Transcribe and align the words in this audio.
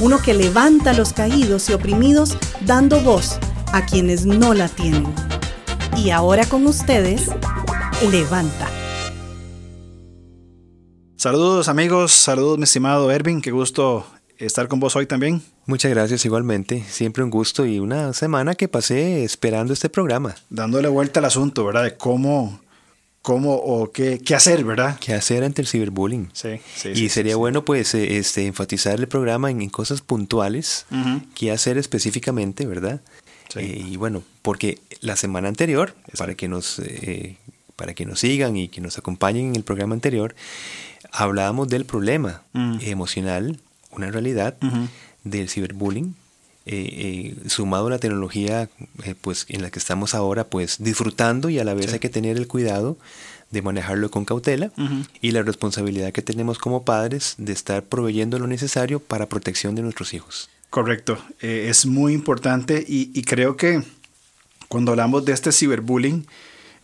uno 0.00 0.18
que 0.20 0.34
levanta 0.34 0.90
a 0.90 0.94
los 0.94 1.12
caídos 1.12 1.68
y 1.68 1.72
oprimidos 1.72 2.36
dando 2.60 3.00
voz 3.00 3.38
a 3.72 3.84
quienes 3.84 4.26
no 4.26 4.54
la 4.54 4.68
tienen. 4.68 5.06
Y 5.96 6.10
ahora 6.10 6.46
con 6.46 6.66
ustedes, 6.66 7.30
Levanta. 8.10 8.68
Saludos 11.16 11.66
amigos, 11.68 12.12
saludos 12.12 12.58
mi 12.58 12.64
estimado 12.64 13.10
Ervin, 13.10 13.42
qué 13.42 13.50
gusto 13.50 14.06
estar 14.36 14.68
con 14.68 14.78
vos 14.78 14.94
hoy 14.94 15.06
también. 15.06 15.42
Muchas 15.66 15.90
gracias 15.90 16.24
igualmente, 16.24 16.84
siempre 16.88 17.24
un 17.24 17.30
gusto 17.30 17.66
y 17.66 17.80
una 17.80 18.12
semana 18.12 18.54
que 18.54 18.68
pasé 18.68 19.24
esperando 19.24 19.72
este 19.72 19.88
programa. 19.88 20.36
Dándole 20.48 20.86
vuelta 20.86 21.18
al 21.18 21.26
asunto, 21.26 21.64
¿verdad? 21.64 21.82
De 21.82 21.96
cómo, 21.96 22.60
cómo 23.22 23.54
o 23.54 23.92
qué, 23.92 24.18
qué 24.18 24.34
hacer, 24.34 24.64
¿verdad? 24.64 24.98
¿Qué 25.00 25.14
hacer 25.14 25.44
ante 25.44 25.62
el 25.62 25.68
ciberbullying? 25.68 26.30
Sí, 26.32 26.60
sí. 26.74 26.90
Y 26.94 27.08
sería 27.08 27.36
bueno 27.36 27.64
pues 27.64 27.94
eh, 27.94 28.18
este, 28.18 28.46
enfatizar 28.46 28.98
el 28.98 29.08
programa 29.08 29.50
en, 29.50 29.68
cosas 29.68 30.00
puntuales, 30.00 30.86
qué 31.34 31.50
hacer 31.50 31.78
específicamente, 31.78 32.66
¿verdad? 32.66 33.00
Eh, 33.56 33.84
y 33.90 33.96
bueno, 33.96 34.22
porque 34.42 34.78
la 35.00 35.16
semana 35.16 35.48
anterior, 35.48 35.94
para 36.16 36.34
que, 36.34 36.48
nos, 36.48 36.78
eh, 36.80 37.36
para 37.76 37.94
que 37.94 38.04
nos 38.04 38.20
sigan 38.20 38.56
y 38.56 38.68
que 38.68 38.80
nos 38.80 38.98
acompañen 38.98 39.48
en 39.48 39.56
el 39.56 39.62
programa 39.62 39.94
anterior, 39.94 40.34
hablábamos 41.12 41.68
del 41.68 41.84
problema 41.84 42.42
mm. 42.52 42.78
emocional, 42.82 43.60
una 43.90 44.10
realidad 44.10 44.56
del 45.24 45.48
ciberbullying, 45.48 46.14
eh, 46.68 47.36
sumado 47.46 47.86
a 47.88 47.90
la 47.90 47.98
tecnología 47.98 48.68
pues, 49.20 49.46
en 49.48 49.62
la 49.62 49.70
que 49.70 49.78
estamos 49.78 50.14
ahora 50.14 50.44
pues 50.44 50.76
disfrutando 50.78 51.48
y 51.50 51.58
a 51.58 51.64
la 51.64 51.74
vez 51.74 51.92
hay 51.92 51.98
que 51.98 52.08
tener 52.08 52.36
el 52.36 52.46
cuidado 52.46 52.96
de 53.50 53.62
manejarlo 53.62 54.10
con 54.10 54.24
cautela 54.24 54.70
y 55.20 55.30
la 55.30 55.42
responsabilidad 55.42 56.12
que 56.12 56.22
tenemos 56.22 56.58
como 56.58 56.84
padres 56.84 57.34
de 57.38 57.52
estar 57.52 57.82
proveyendo 57.82 58.38
lo 58.38 58.46
necesario 58.46 59.00
para 59.00 59.28
protección 59.28 59.74
de 59.74 59.82
nuestros 59.82 60.12
hijos. 60.12 60.50
Correcto, 60.70 61.18
eh, 61.40 61.66
es 61.70 61.86
muy 61.86 62.12
importante 62.12 62.84
y, 62.86 63.22
creo 63.22 63.56
que 63.56 63.82
cuando 64.68 64.92
hablamos 64.92 65.24
de 65.24 65.32
este 65.32 65.50
ciberbullying, 65.50 66.26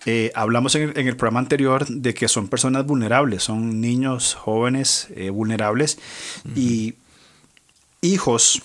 eh, 0.06 0.32
hablamos 0.34 0.74
en 0.74 0.96
el, 0.96 1.16
programa 1.16 1.40
anterior 1.40 1.86
de 1.86 2.14
que 2.14 2.28
son 2.28 2.48
personas 2.48 2.86
vulnerables, 2.86 3.42
son 3.42 3.80
niños 3.80 4.34
jóvenes 4.34 5.08
eh, 5.16 5.30
vulnerables 5.30 5.98
y 6.56 6.94
hijos 8.00 8.62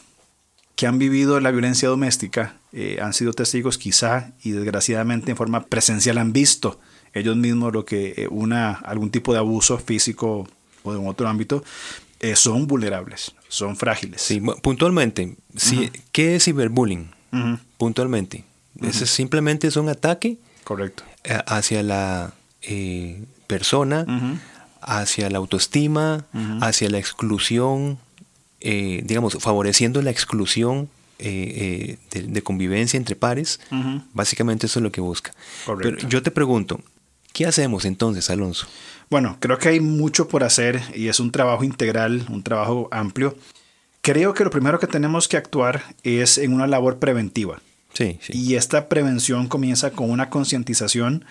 que 0.80 0.88
han 0.88 0.98
vivido 0.98 1.42
la 1.42 1.52
violencia 1.52 1.90
doméstica, 1.90 2.56
han 3.02 3.12
sido 3.12 3.34
testigos 3.34 3.78
quizá 3.78 4.32
y 4.44 4.52
desgraciadamente 4.52 5.32
en 5.32 5.36
forma 5.36 5.66
presencial 5.66 6.18
han 6.18 6.32
visto 6.32 6.80
ellos 7.14 7.36
mismos 7.36 7.74
lo 7.74 7.84
que 7.84 8.30
una, 8.32 8.72
algún 8.72 9.12
tipo 9.12 9.34
de 9.34 9.40
abuso 9.40 9.78
físico 9.78 10.48
o 10.84 10.94
de 10.94 11.00
otro 11.00 11.28
ámbito, 11.28 11.64
son 12.36 12.66
vulnerables 12.66 13.34
son 13.50 13.76
frágiles. 13.76 14.22
Sí, 14.22 14.40
puntualmente, 14.62 15.36
¿qué 16.14 16.36
es 16.36 16.46
ciberbullying? 16.46 17.10
Puntualmente. 17.78 18.46
Ese 18.82 19.06
simplemente 19.08 19.68
es 19.68 19.76
un 19.76 19.90
ataque 19.90 20.38
Correcto. 20.64 21.04
hacia 21.48 21.84
la 21.84 22.34
eh, 22.62 23.26
persona, 23.48 24.06
hacia 24.82 25.30
la 25.30 25.40
autoestima, 25.40 26.26
hacia 26.62 26.90
la 26.90 27.00
exclusión, 27.00 27.98
eh, 28.62 29.02
digamos, 29.06 29.38
favoreciendo 29.40 30.02
la 30.02 30.12
exclusión 30.12 30.90
eh, 31.20 31.98
de, 32.12 32.42
convivencia 32.42 32.98
entre 32.98 33.16
pares. 33.16 33.60
Básicamente 34.14 34.68
eso 34.68 34.80
es 34.80 34.84
lo 34.84 34.92
que 34.92 35.02
busca. 35.02 35.34
Correcto. 35.66 35.98
Pero 35.98 36.10
yo 36.10 36.24
te 36.24 36.32
pregunto, 36.32 36.80
¿qué 37.34 37.46
hacemos 37.46 37.86
entonces, 37.86 38.30
Alonso? 38.30 38.68
Bueno, 39.10 39.38
creo 39.40 39.58
que 39.58 39.70
hay 39.70 39.80
mucho 39.80 40.28
por 40.28 40.44
hacer 40.44 40.82
y 40.94 41.08
es 41.08 41.20
un 41.20 41.32
trabajo 41.32 41.64
integral, 41.64 42.26
un 42.30 42.44
trabajo 42.44 42.88
amplio. 42.92 43.36
Creo 44.02 44.34
que 44.34 44.44
lo 44.44 44.52
primero 44.52 44.80
que 44.80 44.88
tenemos 44.88 45.28
que 45.28 45.38
actuar 45.38 45.84
es 46.04 46.38
en 46.38 46.54
una 46.54 46.68
labor 46.68 47.00
preventiva. 47.00 47.62
Sí, 47.94 48.20
sí. 48.22 48.34
Y 48.34 48.56
esta 48.56 48.88
prevención 48.88 49.48
comienza 49.48 49.92
con 49.92 50.12
una 50.12 50.30
concientización 50.30 51.26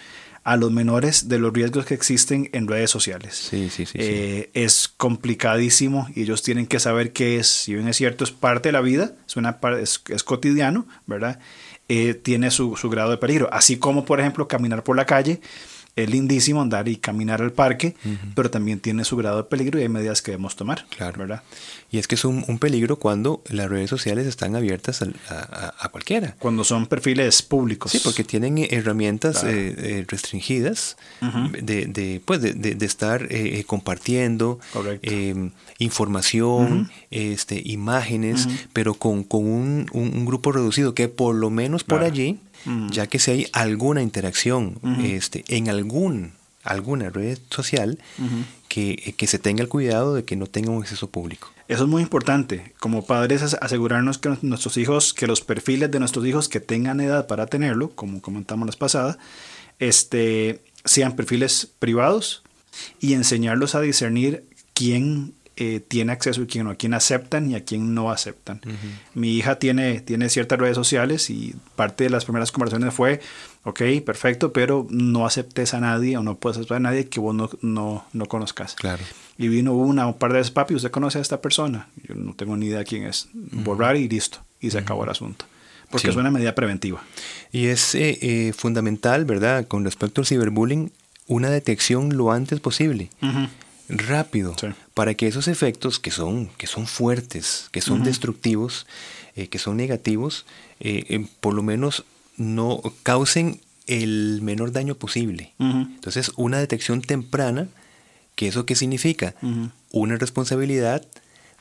a 0.45 0.57
los 0.57 0.73
menores 0.73 1.29
de 1.29 1.39
los 1.39 1.53
riesgos 1.53 1.85
que 1.85 1.95
existen 1.95 2.49
en 2.53 2.67
redes 2.67 2.91
sociales. 2.91 3.35
Sí, 3.35 3.71
sí, 3.71 3.87
sí, 3.87 3.99
eh, 4.01 4.51
Es 4.55 4.89
complicadísimo 4.89 6.09
y 6.15 6.23
ellos 6.23 6.43
tienen 6.43 6.67
que 6.67 6.81
saber 6.81 7.13
qué 7.13 7.37
es, 7.39 7.49
si 7.49 7.75
bien 7.75 7.89
es 7.89 7.97
cierto, 7.97 8.25
es 8.25 8.31
parte 8.31 8.69
de 8.69 8.73
la 8.73 8.81
vida, 8.81 9.13
es, 9.27 9.37
una, 9.37 9.59
es, 9.81 10.03
es 10.09 10.25
cotidiano, 10.25 10.87
¿verdad? 11.07 11.39
Eh, 11.89 12.15
tiene 12.15 12.51
su, 12.51 12.77
su 12.77 12.91
grado 12.91 13.11
de 13.11 13.17
peligro. 13.17 13.49
Así 13.53 13.79
como, 13.79 14.05
por 14.05 14.21
ejemplo, 14.21 14.49
caminar 14.49 14.85
por 14.85 14.97
la 14.97 15.07
calle 15.07 15.41
es 15.99 16.11
lindísimo 16.11 16.63
andar 16.63 16.89
y 16.89 16.97
caminar 16.97 17.43
al 17.43 17.53
parque, 17.53 17.95
pero 18.35 18.51
también 18.51 18.81
tiene 18.81 19.05
su 19.05 19.17
grado 19.17 19.39
de 19.39 19.45
peligro 19.45 19.79
y 19.79 19.83
hay 19.83 19.89
medidas 19.89 20.23
que 20.23 20.31
debemos 20.31 20.57
tomar. 20.57 20.87
Claro. 20.97 21.19
¿verdad? 21.19 21.43
Y 21.91 21.99
es 21.99 22.07
que 22.07 22.15
es 22.15 22.25
un, 22.25 22.59
peligro 22.59 22.99
cuando 22.99 23.43
las 23.49 23.69
redes 23.69 23.89
sociales 23.89 24.27
están 24.27 24.55
abiertas 24.57 25.03
a, 25.03 25.89
cualquiera. 25.91 26.35
Cuando 26.39 26.65
son 26.65 26.87
perfiles 26.87 27.43
públicos. 27.43 27.93
Sí, 27.93 28.01
porque 28.03 28.25
tienen 28.25 28.59
herramientas 28.71 29.45
eh, 29.45 29.75
eh, 29.77 30.05
restringidas 30.07 30.97
de, 31.21 32.21
pues 32.25 32.43
de, 32.43 32.77
estar 32.85 33.27
eh, 33.31 33.65
compartiendo 33.67 34.59
información, 35.79 36.91
este, 37.11 37.63
imágenes, 37.65 38.49
pero 38.73 38.95
con, 38.95 39.27
un, 39.31 40.27
grupo 40.27 40.53
reducido 40.53 40.95
que 40.95 41.09
por 41.09 41.35
lo 41.35 41.51
menos 41.51 41.85
por 41.85 42.03
allí 42.03 42.39
ya 42.91 43.07
que 43.07 43.19
si 43.19 43.31
hay 43.31 43.47
alguna 43.53 44.03
interacción 44.03 44.79
este, 45.03 45.45
en 45.49 45.69
algún, 45.69 46.33
alguna 46.63 47.11
red 47.11 47.39
social, 47.51 47.99
que, 48.69 49.15
que, 49.17 49.27
se 49.27 49.39
tenga 49.39 49.63
el 49.63 49.69
cuidado 49.69 50.15
de 50.15 50.25
que 50.25 50.37
no 50.37 50.47
tenga 50.47 50.71
un 50.71 50.83
exceso 50.83 51.09
público. 51.09 51.51
Eso 51.69 51.85
es 51.85 51.89
muy 51.89 52.03
importante. 52.03 52.75
Como 52.79 53.05
padres, 53.05 53.43
asegurarnos 53.55 54.19
que 54.19 54.37
nuestros 54.43 54.77
hijos, 54.77 55.15
que 55.15 55.27
los 55.27 55.41
perfiles 55.41 55.91
de 55.91 55.99
nuestros 55.99 56.27
hijos 56.27 56.49
que 56.49 56.61
tengan 56.61 57.01
edad 57.01 57.27
para 57.27 57.47
tenerlo, 57.47 57.91
como 57.91 58.21
comentamos 58.21 58.67
las 58.67 58.77
pasadas, 58.77 59.19
este, 59.79 60.63
sean 60.85 61.17
perfiles 61.17 61.69
privados 61.79 62.43
y 63.01 63.15
enseñarlos 63.15 63.75
a 63.75 63.81
discernir 63.81 64.45
quién 64.75 65.35
eh, 65.61 65.81
tiene 65.81 66.13
acceso 66.13 66.41
y 66.43 66.47
quién 66.47 66.67
no, 66.67 66.71
a 66.71 66.77
quién 66.77 66.95
aceptan 66.95 67.51
y 67.51 67.57
a 67.57 67.65
quién 67.65 67.93
no 67.93 68.13
aceptan. 68.13 68.61
Mi 69.15 69.37
hija 69.37 69.59
tiene, 69.59 70.01
tiene 70.01 70.29
ciertas 70.29 70.57
redes 70.57 70.77
sociales 70.77 71.31
y 71.31 71.57
parte 71.75 72.05
de 72.05 72.11
las 72.11 72.25
primeras 72.25 72.53
conversaciones 72.53 72.95
fue, 72.95 73.21
ok, 73.65 73.83
perfecto, 74.07 74.53
pero 74.53 74.87
no 74.89 75.27
aceptes 75.27 75.75
a 75.75 75.81
nadie 75.81 76.17
o 76.17 76.23
no 76.23 76.37
puedes 76.37 76.59
aceptar 76.59 76.77
a 76.77 76.81
nadie 76.81 77.09
que 77.09 77.19
vos 77.19 77.35
no, 77.35 78.05
no, 78.13 78.27
conozcas. 78.27 78.77
Claro. 78.77 79.03
Y 79.37 79.49
vino 79.49 79.73
una 79.73 80.07
un 80.07 80.15
par 80.15 80.31
de 80.31 80.39
veces, 80.39 80.53
papi, 80.53 80.77
¿usted 80.77 80.93
conoce 80.93 81.19
a 81.19 81.23
esta 81.23 81.41
persona? 81.41 81.89
Yo 82.07 82.15
no 82.15 82.35
tengo 82.35 82.57
ni 82.57 82.67
idea 82.67 82.85
quién 82.85 83.03
es. 83.03 83.27
Borrar 83.35 83.97
y 83.97 84.09
listo. 84.09 84.39
Y 84.61 84.71
se 84.71 84.79
acabó 84.79 85.03
el 85.03 85.11
asunto. 85.11 85.45
Porque 85.91 86.11
es 86.11 86.17
una 86.17 86.31
medida 86.31 86.55
preventiva. 86.55 87.03
Y 87.51 87.67
es 87.67 87.97
eh, 87.97 88.17
eh, 88.23 88.53
fundamental, 88.57 89.25
¿verdad? 89.25 89.67
Con 89.67 89.85
respecto 89.85 90.21
al 90.21 90.27
ciberbullying, 90.29 90.93
una 91.27 91.51
detección 91.51 92.17
lo 92.17 92.31
antes 92.31 92.61
posible 92.61 93.11
rápido 93.89 94.55
para 94.95 95.15
que 95.15 95.27
esos 95.27 95.49
efectos 95.49 95.99
que 95.99 96.11
son, 96.11 96.49
que 96.59 96.67
son 96.67 96.87
fuertes, 96.87 97.69
que 97.73 97.81
son 97.81 98.05
destructivos, 98.05 98.87
eh, 99.37 99.49
que 99.49 99.59
son 99.59 99.77
negativos, 99.77 100.47
eh, 100.81 101.05
eh, 101.09 101.27
por 101.41 101.55
lo 101.55 101.63
menos 101.63 102.05
no 102.37 102.83
causen 103.03 103.61
el 103.87 104.41
menor 104.43 104.73
daño 104.73 104.95
posible. 104.95 105.53
Entonces, 105.59 106.33
una 106.37 106.59
detección 106.59 107.01
temprana, 107.01 107.69
¿qué 108.35 108.49
eso 108.49 108.67
qué 108.67 108.75
significa? 108.75 109.35
Una 109.91 110.17
responsabilidad 110.17 111.07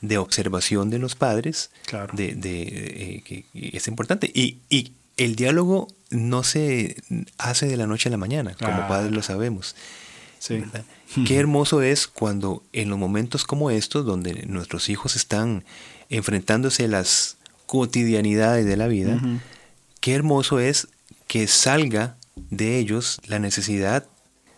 de 0.01 0.18
observación 0.18 0.89
de 0.89 1.00
los 1.00 1.15
padres, 1.15 1.71
de, 2.13 2.35
de 2.35 3.23
que 3.25 3.45
es 3.53 3.88
importante. 3.88 4.30
Y, 4.33 4.57
y, 4.69 4.91
el 5.18 5.35
diálogo 5.35 5.88
no 6.12 6.44
se 6.44 6.95
hace 7.39 7.65
de 7.65 7.75
la 7.75 7.88
noche 7.88 8.09
a 8.09 8.12
la 8.12 8.18
mañana, 8.18 8.56
como 8.59 8.88
padres 8.88 9.12
lo 9.12 9.23
sabemos. 9.23 9.75
Sí. 10.39 10.63
Qué 11.25 11.38
hermoso 11.38 11.81
es 11.81 12.07
cuando 12.07 12.63
en 12.74 12.89
los 12.89 13.00
momentos 13.00 13.45
como 13.45 13.72
estos, 13.72 14.06
donde 14.06 14.45
nuestros 14.45 14.89
hijos 14.89 15.16
están 15.16 15.63
enfrentándose 16.10 16.86
a 16.86 16.88
las 16.88 17.38
cotidianidades 17.66 18.66
de 18.66 18.78
la 18.78 18.88
vida, 18.88 19.19
qué 20.00 20.13
hermoso 20.13 20.60
es 20.60 20.88
que 21.28 21.48
salga 21.48 22.18
de 22.50 22.78
ellos 22.78 23.19
la 23.25 23.39
necesidad 23.39 24.06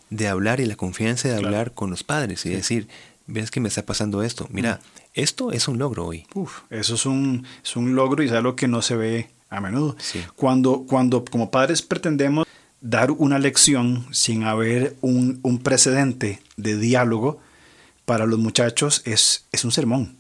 de 0.10 0.28
hablar 0.28 0.60
y 0.60 0.66
la 0.66 0.76
confianza 0.76 1.30
de 1.30 1.36
hablar 1.36 1.74
con 1.74 1.90
los 1.90 2.04
padres 2.04 2.46
y 2.46 2.50
decir, 2.50 2.88
ves 3.28 3.52
que 3.52 3.60
me 3.60 3.68
está 3.70 3.86
pasando 3.86 4.24
esto, 4.24 4.48
mira, 4.52 4.80
Esto 5.14 5.52
es 5.52 5.68
un 5.68 5.80
logro 5.80 6.06
hoy. 6.06 6.26
Uf, 6.34 6.62
eso 6.70 6.96
es 6.96 7.06
un, 7.06 7.46
es 7.64 7.76
un 7.76 7.96
logro 7.96 8.24
y 8.24 8.28
es 8.28 8.32
algo 8.32 8.56
que 8.56 8.68
no 8.68 8.82
se 8.82 8.96
ve 8.96 9.30
a 9.50 9.60
menudo. 9.60 9.96
Cuando, 10.36 10.86
cuando 10.88 11.26
como 11.26 11.50
padres 11.50 11.82
pretendemos 11.82 12.48
dar 12.82 13.12
una 13.12 13.40
lección 13.40 14.06
sin 14.12 14.44
haber 14.44 14.96
un, 15.02 15.40
un 15.44 15.60
precedente 15.60 16.42
de 16.58 16.78
diálogo, 16.78 17.40
para 18.06 18.26
los 18.26 18.40
muchachos 18.40 19.04
es, 19.06 19.46
es 19.52 19.64
un 19.64 19.72
sermón. 19.72 20.16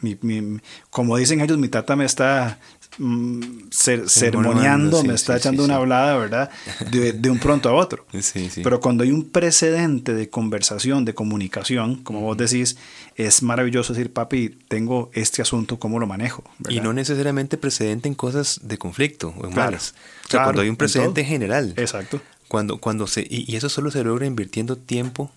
Mi, 0.00 0.16
mi, 0.22 0.60
como 0.88 1.16
dicen 1.18 1.42
ellos, 1.42 1.58
mi 1.58 1.68
tata 1.68 1.94
me 1.94 2.06
está 2.06 2.58
mm, 2.98 3.68
sermoneando, 3.70 5.02
me 5.02 5.14
está 5.14 5.36
echando 5.36 5.64
una 5.64 5.76
hablada, 5.76 6.16
¿verdad? 6.16 6.50
De, 6.90 7.12
de, 7.12 7.30
un 7.30 7.38
pronto 7.38 7.68
a 7.68 7.74
otro. 7.74 8.06
Pero 8.62 8.80
cuando 8.80 9.04
hay 9.04 9.10
un 9.10 9.28
precedente 9.28 10.14
de 10.14 10.28
conversación, 10.28 11.04
de 11.04 11.14
comunicación, 11.14 11.96
como 12.02 12.20
vos 12.20 12.36
decís, 12.36 12.76
es 13.16 13.42
maravilloso 13.42 13.92
decir, 13.92 14.12
papi, 14.12 14.50
tengo 14.68 15.10
este 15.14 15.42
asunto, 15.42 15.78
¿cómo 15.78 15.98
lo 15.98 16.06
manejo? 16.06 16.44
Y 16.68 16.80
no 16.80 16.92
necesariamente 16.92 17.56
precedente 17.56 18.08
en 18.08 18.14
cosas 18.14 18.60
de 18.62 18.78
conflicto 18.78 19.34
o 19.38 19.46
en 19.46 19.54
malas. 19.54 19.94
O 20.26 20.30
sea, 20.30 20.44
cuando 20.44 20.62
hay 20.62 20.68
un 20.68 20.76
precedente 20.76 21.24
general. 21.24 21.74
Exacto. 21.76 22.20
Cuando, 22.48 22.78
cuando 22.78 23.06
se, 23.06 23.22
y, 23.22 23.44
y 23.50 23.56
eso 23.56 23.68
solo 23.68 23.90
se 23.90 24.02
logra 24.04 24.26
invirtiendo 24.26 24.76
tiempo 24.76 25.30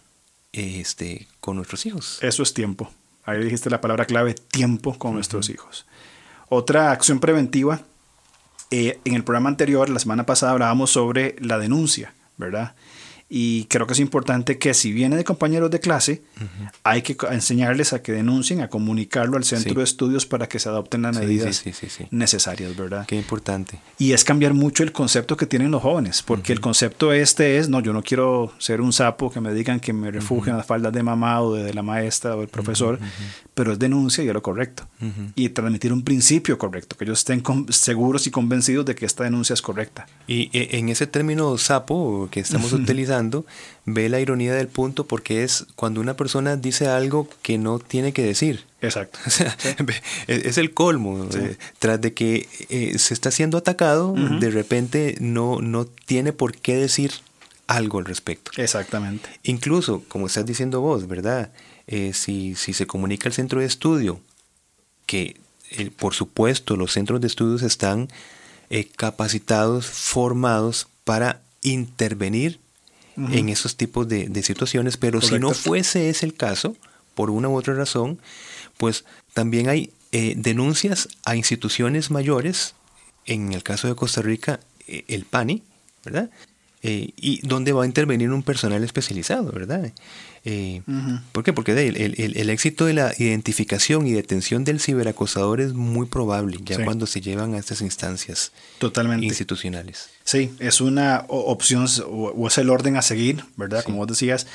este, 0.53 1.27
con 1.39 1.55
nuestros 1.55 1.85
hijos. 1.85 2.19
Eso 2.21 2.43
es 2.43 2.53
tiempo. 2.53 2.91
Ahí 3.23 3.43
dijiste 3.43 3.69
la 3.69 3.81
palabra 3.81 4.05
clave, 4.05 4.33
tiempo 4.33 4.97
con 4.97 5.13
nuestros 5.13 5.49
hijos. 5.49 5.85
Otra 6.53 6.91
acción 6.91 7.21
preventiva, 7.21 7.79
eh, 8.71 8.99
en 9.05 9.13
el 9.13 9.23
programa 9.23 9.47
anterior, 9.47 9.87
la 9.87 9.99
semana 9.99 10.25
pasada, 10.25 10.51
hablábamos 10.51 10.89
sobre 10.89 11.37
la 11.39 11.57
denuncia, 11.57 12.13
¿verdad? 12.35 12.75
Y 13.33 13.63
creo 13.69 13.87
que 13.87 13.93
es 13.93 13.99
importante 14.01 14.57
que 14.57 14.73
si 14.73 14.91
viene 14.91 15.15
de 15.15 15.23
compañeros 15.23 15.71
de 15.71 15.79
clase, 15.79 16.21
hay 16.83 17.01
que 17.01 17.15
enseñarles 17.31 17.93
a 17.93 18.01
que 18.01 18.11
denuncien, 18.11 18.59
a 18.59 18.67
comunicarlo 18.67 19.37
al 19.37 19.45
centro 19.45 19.75
de 19.75 19.85
estudios 19.85 20.25
para 20.25 20.49
que 20.49 20.59
se 20.59 20.67
adopten 20.67 21.03
las 21.03 21.17
medidas 21.17 21.63
necesarias, 22.11 22.75
¿verdad? 22.75 23.05
Qué 23.07 23.15
importante. 23.15 23.79
Y 23.97 24.11
es 24.11 24.25
cambiar 24.25 24.53
mucho 24.53 24.83
el 24.83 24.91
concepto 24.91 25.37
que 25.37 25.45
tienen 25.45 25.71
los 25.71 25.81
jóvenes, 25.81 26.21
porque 26.21 26.51
el 26.51 26.59
concepto 26.59 27.13
este 27.13 27.57
es, 27.57 27.69
no, 27.69 27.79
yo 27.79 27.93
no 27.93 28.03
quiero 28.03 28.51
ser 28.57 28.81
un 28.81 28.91
sapo 28.91 29.31
que 29.31 29.39
me 29.39 29.53
digan 29.53 29.79
que 29.79 29.93
me 29.93 30.11
refugio 30.11 30.51
en 30.51 30.57
las 30.57 30.65
faldas 30.65 30.91
de 30.91 31.01
mamá 31.01 31.41
o 31.41 31.53
de 31.53 31.73
la 31.73 31.83
maestra 31.83 32.35
o 32.35 32.41
el 32.41 32.49
profesor, 32.49 32.99
pero 33.53 33.71
es 33.71 33.79
denuncia 33.79 34.25
y 34.25 34.27
es 34.27 34.33
lo 34.33 34.43
correcto. 34.43 34.89
Y 35.35 35.47
transmitir 35.49 35.93
un 35.93 36.03
principio 36.03 36.57
correcto, 36.57 36.97
que 36.97 37.05
ellos 37.05 37.19
estén 37.19 37.41
seguros 37.69 38.27
y 38.27 38.31
convencidos 38.31 38.85
de 38.85 38.93
que 38.93 39.05
esta 39.05 39.23
denuncia 39.23 39.53
es 39.53 39.61
correcta. 39.61 40.05
Y 40.27 40.49
e, 40.51 40.77
en 40.77 40.89
ese 40.89 41.07
término 41.07 41.57
sapo 41.57 42.27
que 42.29 42.41
estamos 42.41 42.73
utilizando, 42.73 43.20
ve 43.85 44.09
la 44.09 44.19
ironía 44.19 44.53
del 44.53 44.67
punto 44.67 45.05
porque 45.05 45.43
es 45.43 45.65
cuando 45.75 46.01
una 46.01 46.15
persona 46.15 46.55
dice 46.55 46.87
algo 46.87 47.27
que 47.41 47.57
no 47.57 47.79
tiene 47.79 48.13
que 48.13 48.23
decir. 48.23 48.65
Exacto. 48.81 49.19
es, 50.27 50.57
el 50.57 50.73
colmo. 50.73 51.27
Eh, 51.33 51.57
tras 51.79 52.01
de 52.01 52.13
que 52.13 52.47
eh, 52.69 52.97
se 52.97 53.13
está 53.13 53.31
siendo 53.31 53.57
atacado, 53.57 54.13
de 54.13 54.49
repente 54.49 55.15
no, 55.19 55.61
no 55.61 55.85
tiene 55.85 56.33
por 56.33 56.55
qué 56.57 56.75
decir 56.75 57.11
algo 57.67 57.99
al 57.99 58.05
respecto. 58.05 58.51
Exactamente. 58.57 59.29
Incluso, 59.43 60.03
como 60.07 60.27
estás 60.27 60.45
diciendo 60.45 60.81
vos, 60.81 61.07
¿verdad? 61.07 61.51
Eh, 61.87 62.11
si, 62.13 62.55
si, 62.55 62.73
se 62.73 62.87
comunica 62.87 63.29
al 63.29 63.33
centro 63.33 63.59
de 63.59 63.65
estudio, 63.65 64.19
que 65.05 65.39
por 65.97 66.13
supuesto 66.13 66.75
los 66.75 66.91
centros 66.91 67.21
de 67.21 67.27
estudios 67.27 67.61
están 67.61 68.09
capacitados, 68.97 69.85
formados 69.85 70.87
para 71.03 71.41
intervenir 71.61 72.59
en 73.31 73.49
esos 73.49 73.77
tipos 73.77 74.07
de, 74.07 74.43
situaciones, 74.43 74.97
pero 74.97 75.21
si 75.21 75.39
no 75.39 75.51
fuese 75.53 76.09
ese 76.09 76.25
el 76.25 76.33
caso, 76.33 76.75
por 77.15 77.29
una 77.29 77.49
u 77.49 77.55
otra 77.55 77.73
razón, 77.73 78.19
pues 78.77 79.05
también 79.33 79.69
hay 79.69 79.91
denuncias 80.11 81.07
a 81.23 81.35
instituciones 81.35 82.11
mayores, 82.11 82.75
en 83.25 83.53
el 83.53 83.63
caso 83.63 83.87
de 83.87 83.95
Costa 83.95 84.21
Rica, 84.21 84.59
el 84.87 85.25
PANI, 85.25 85.63
¿verdad? 86.03 86.29
Y 86.83 87.45
donde 87.45 87.73
va 87.73 87.83
a 87.83 87.85
intervenir 87.85 88.31
un 88.31 88.43
personal 88.43 88.83
especializado, 88.83 89.51
¿verdad? 89.51 89.91
Eh, 90.43 90.81
¿Por 91.31 91.43
qué? 91.43 91.53
Porque 91.53 91.71
el, 91.71 92.49
éxito 92.49 92.85
de 92.85 92.93
la 92.93 93.13
identificación 93.19 94.07
y 94.07 94.13
detención 94.13 94.63
del 94.63 94.79
ciberacosador 94.79 95.61
es 95.61 95.73
muy 95.73 96.07
probable 96.07 96.57
ya 96.63 96.83
cuando 96.83 97.05
se 97.05 97.21
llevan 97.21 97.53
a 97.53 97.59
estas 97.59 97.81
instancias 97.81 98.51
Totalmente. 98.79 99.25
institucionales. 99.27 100.09
Sí, 100.23 100.51
es 100.57 100.81
una 100.81 101.25
opción 101.27 101.85
o, 102.07 102.47
es 102.47 102.57
el 102.57 102.71
orden 102.71 102.97
a 102.97 103.03
seguir, 103.03 103.45
¿verdad? 103.55 103.83
Como 103.83 103.97
vos 103.97 104.07
decías, 104.07 104.47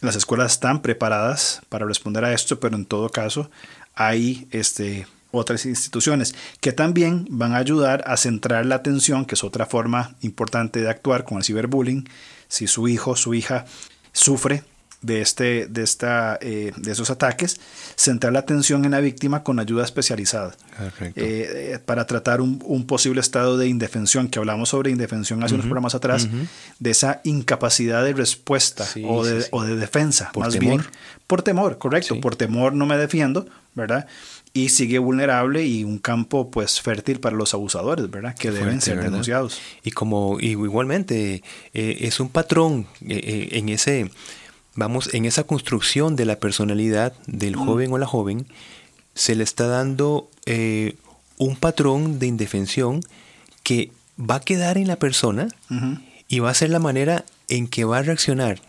las 0.00 0.14
escuelas 0.14 0.52
están 0.52 0.80
preparadas 0.80 1.62
para 1.68 1.86
responder 1.86 2.24
a 2.24 2.32
esto, 2.32 2.60
pero 2.60 2.76
en 2.76 2.84
todo 2.84 3.08
caso 3.08 3.50
hay 3.94 4.46
este, 4.52 5.06
otras 5.32 5.66
instituciones 5.66 6.34
que 6.60 6.72
también 6.72 7.26
van 7.30 7.54
a 7.54 7.58
ayudar 7.58 8.04
a 8.06 8.16
centrar 8.16 8.64
la 8.66 8.76
atención, 8.76 9.24
que 9.24 9.34
es 9.34 9.42
otra 9.42 9.66
forma 9.66 10.14
importante 10.20 10.80
de 10.80 10.88
actuar 10.88 11.24
con 11.24 11.38
el 11.38 11.44
ciberbullying. 11.44 12.08
Si 12.48 12.66
su 12.66 12.86
hijo, 12.86 13.16
su 13.16 13.34
hija 13.34 13.64
sufre 14.12 14.62
de, 15.02 15.20
este, 15.20 15.66
de, 15.66 15.82
esta, 15.82 16.38
eh, 16.40 16.72
de 16.76 16.92
esos 16.92 17.10
ataques, 17.10 17.60
centrar 17.96 18.32
la 18.32 18.38
atención 18.38 18.84
en 18.84 18.92
la 18.92 19.00
víctima 19.00 19.42
con 19.42 19.58
ayuda 19.58 19.84
especializada 19.84 20.54
eh, 21.00 21.12
eh, 21.16 21.78
para 21.84 22.06
tratar 22.06 22.40
un, 22.40 22.62
un, 22.64 22.86
posible 22.86 23.20
estado 23.20 23.58
de 23.58 23.66
indefensión, 23.66 24.28
que 24.28 24.38
hablamos 24.38 24.70
sobre 24.70 24.90
indefensión 24.90 25.42
hace 25.42 25.54
unos 25.54 25.66
programas 25.66 25.94
atrás, 25.94 26.28
de 26.78 26.90
esa 26.90 27.20
incapacidad 27.24 28.04
de 28.04 28.12
respuesta 28.14 28.86
o, 29.04 29.24
de, 29.24 29.44
o, 29.50 29.64
de, 29.64 29.76
defensa, 29.76 30.30
por 30.32 30.44
más 30.44 30.54
temor. 30.54 30.80
bien. 30.80 30.90
Por 31.26 31.42
temor, 31.42 31.78
correcto, 31.78 32.20
por 32.20 32.36
temor 32.36 32.72
no 32.72 32.86
me 32.86 32.96
defiendo, 32.96 33.46
¿verdad? 33.74 34.06
y 34.54 34.68
sigue 34.68 34.98
vulnerable 34.98 35.64
y 35.64 35.82
un 35.82 35.96
campo 35.96 36.50
pues 36.50 36.82
fértil 36.82 37.20
para 37.20 37.34
los 37.34 37.54
abusadores, 37.54 38.10
¿verdad? 38.10 38.34
Que 38.34 38.50
deben 38.50 38.82
ser 38.82 39.02
denunciados. 39.02 39.58
Y 39.82 39.92
como 39.92 40.38
y 40.38 40.48
igualmente 40.48 41.42
es 41.72 42.20
un 42.20 42.28
patrón 42.28 42.86
en 43.00 43.70
ese 43.70 44.10
vamos, 44.74 45.12
en 45.14 45.24
esa 45.24 45.44
construcción 45.44 46.16
de 46.16 46.24
la 46.24 46.36
personalidad 46.36 47.12
del 47.26 47.56
joven 47.56 47.92
o 47.92 47.98
la 47.98 48.06
joven, 48.06 48.46
se 49.14 49.34
le 49.34 49.44
está 49.44 49.66
dando 49.66 50.30
eh, 50.46 50.96
un 51.38 51.56
patrón 51.56 52.18
de 52.18 52.26
indefensión 52.26 53.00
que 53.62 53.92
va 54.18 54.36
a 54.36 54.40
quedar 54.40 54.78
en 54.78 54.88
la 54.88 54.96
persona 54.96 55.48
y 56.28 56.38
va 56.38 56.50
a 56.50 56.54
ser 56.54 56.70
la 56.70 56.78
manera 56.78 57.24
en 57.48 57.68
que 57.68 57.84
va 57.84 57.98
a 57.98 58.02
reaccionar 58.02 58.60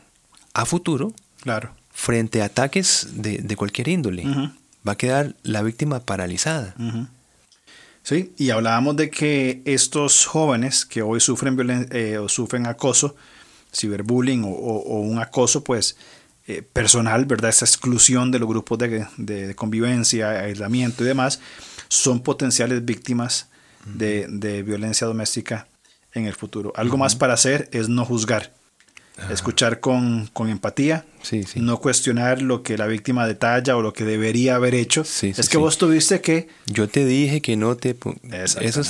a 0.53 0.65
futuro 0.65 1.13
claro. 1.41 1.71
frente 1.91 2.41
a 2.41 2.45
ataques 2.45 3.07
de, 3.13 3.55
cualquier 3.55 3.87
índole. 3.87 4.23
Va 4.87 4.93
a 4.93 4.97
quedar 4.97 5.35
la 5.43 5.61
víctima 5.61 5.99
paralizada. 6.01 6.75
Sí, 8.03 8.33
y 8.37 8.49
hablábamos 8.49 8.97
de 8.97 9.09
que 9.09 9.61
estos 9.63 10.25
jóvenes 10.25 10.85
que 10.85 11.01
hoy 11.01 11.21
sufren, 11.21 11.87
eh, 11.91 12.17
o 12.17 12.27
sufren 12.27 12.67
acoso, 12.67 13.15
ciberbullying 13.73 14.43
o, 14.45 14.99
un 14.99 15.19
acoso 15.19 15.63
pues 15.63 15.97
eh, 16.47 16.61
personal, 16.61 17.25
¿verdad? 17.25 17.49
Esa 17.49 17.65
exclusión 17.65 18.31
de 18.31 18.39
los 18.39 18.47
grupos 18.47 18.77
de, 18.77 19.53
convivencia, 19.55 20.29
aislamiento 20.31 21.03
y 21.03 21.07
demás, 21.07 21.39
son 21.87 22.21
potenciales 22.21 22.83
víctimas 22.85 23.49
de, 23.85 24.63
violencia 24.65 25.07
doméstica 25.07 25.67
en 26.13 26.25
el 26.25 26.33
futuro. 26.33 26.73
Algo 26.75 26.97
más 26.97 27.15
para 27.15 27.33
hacer 27.33 27.69
es 27.71 27.89
no 27.89 28.05
juzgar. 28.05 28.51
Escuchar 29.29 29.79
con, 29.79 30.29
empatía, 30.39 31.05
no 31.55 31.77
cuestionar 31.79 32.41
lo 32.41 32.63
que 32.63 32.77
la 32.77 32.87
víctima 32.87 33.27
detalla 33.27 33.77
o 33.77 33.81
lo 33.81 33.93
que 33.93 34.05
debería 34.05 34.55
haber 34.55 34.73
hecho. 34.73 35.01
es 35.01 35.49
que 35.49 35.57
vos 35.57 35.77
tuviste 35.77 36.19
que... 36.21 36.47
Yo 36.65 36.89
te 36.89 37.05
dije 37.05 37.41
que 37.41 37.55
no 37.55 37.77
te... 37.77 37.95
Eso 38.31 38.81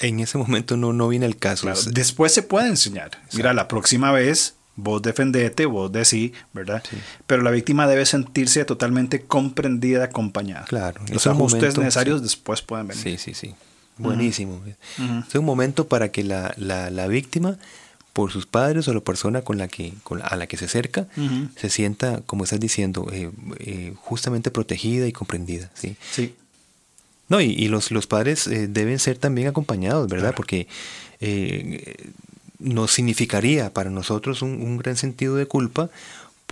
en 0.00 0.20
ese 0.20 0.38
momento 0.38 0.76
no, 0.76 0.92
no 0.92 1.08
viene 1.08 1.26
el 1.26 1.36
caso. 1.36 1.68
Después 1.92 2.32
se 2.32 2.42
puede 2.42 2.68
enseñar. 2.68 3.10
Mira, 3.34 3.52
la 3.52 3.68
próxima 3.68 4.12
vez 4.12 4.56
vos 4.74 5.02
defendete, 5.02 5.66
vos 5.66 5.92
decís, 5.92 6.32
¿verdad? 6.52 6.82
Pero 7.26 7.42
la 7.42 7.50
víctima 7.50 7.86
debe 7.86 8.06
sentirse 8.06 8.64
totalmente 8.64 9.22
comprendida, 9.22 10.04
acompañada. 10.04 10.64
Claro. 10.64 11.00
Los 11.12 11.26
ajustes 11.26 11.78
necesarios 11.78 12.22
después 12.22 12.62
pueden 12.62 12.88
venir. 12.88 13.02
Sí, 13.02 13.18
sí, 13.18 13.34
sí. 13.34 13.54
Buenísimo. 13.98 14.60
Es 15.28 15.34
un 15.34 15.44
momento 15.44 15.86
para 15.86 16.10
que 16.10 16.24
la, 16.24 16.54
la, 16.56 16.90
la 16.90 17.06
víctima 17.06 17.58
por 18.12 18.30
sus 18.30 18.46
padres 18.46 18.88
o 18.88 18.94
la 18.94 19.00
persona 19.00 19.42
con 19.42 19.58
la 19.58 19.68
que, 19.68 19.94
a 20.22 20.36
la 20.36 20.46
que 20.46 20.56
se 20.56 20.66
acerca, 20.66 21.08
se 21.56 21.70
sienta, 21.70 22.20
como 22.26 22.44
estás 22.44 22.60
diciendo, 22.60 23.08
eh, 23.12 23.30
eh, 23.58 23.94
justamente 24.00 24.50
protegida 24.50 25.06
y 25.06 25.12
comprendida. 25.12 25.70
Sí. 25.74 25.96
sí. 26.10 26.34
No, 27.28 27.40
y, 27.40 27.68
los, 27.68 27.90
los 27.90 28.06
padres 28.06 28.46
eh, 28.46 28.68
deben 28.68 28.98
ser 28.98 29.16
también 29.16 29.48
acompañados, 29.48 30.08
¿verdad? 30.08 30.34
Porque 30.36 30.68
nos 32.58 32.92
significaría 32.92 33.72
para 33.72 33.90
nosotros 33.90 34.42
un, 34.42 34.60
un 34.60 34.76
gran 34.76 34.96
sentido 34.96 35.36
de 35.36 35.46
culpa 35.46 35.88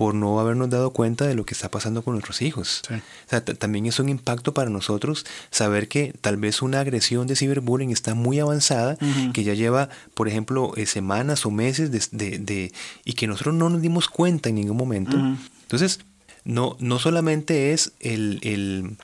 por 0.01 0.15
no 0.15 0.41
habernos 0.41 0.71
dado 0.71 0.93
cuenta 0.93 1.27
de 1.27 1.35
lo 1.35 1.45
que 1.45 1.53
está 1.53 1.71
pasando 1.71 2.01
con 2.01 2.15
nuestros 2.15 2.41
hijos. 2.41 2.81
O 2.89 3.29
sea, 3.29 3.45
también 3.45 3.85
es 3.85 3.99
un 3.99 4.09
impacto 4.09 4.55
para 4.55 4.71
nosotros 4.71 5.27
saber 5.51 5.89
que 5.89 6.15
tal 6.23 6.39
vez 6.39 6.63
una 6.63 6.81
agresión 6.81 7.27
de 7.27 7.37
ciberbullying 7.37 7.91
está 7.91 8.15
muy 8.15 8.41
avanzada, 8.41 8.97
que 9.35 9.45
ya 9.45 9.53
lleva, 9.53 9.91
por 10.15 10.27
ejemplo, 10.27 10.73
eh, 10.77 10.87
semanas 10.87 11.45
o 11.45 11.51
meses 11.51 11.91
de, 11.91 12.39
de, 12.39 12.73
y 13.05 13.13
que 13.13 13.27
nosotros 13.27 13.55
no 13.55 13.69
nos 13.69 13.83
dimos 13.83 14.09
cuenta 14.09 14.49
en 14.49 14.55
ningún 14.55 14.79
momento. 14.79 15.19
Entonces, 15.65 16.01
no, 16.45 16.79
no 16.79 16.99
solamente 16.99 17.75
es 17.75 17.93
el, 18.01 18.97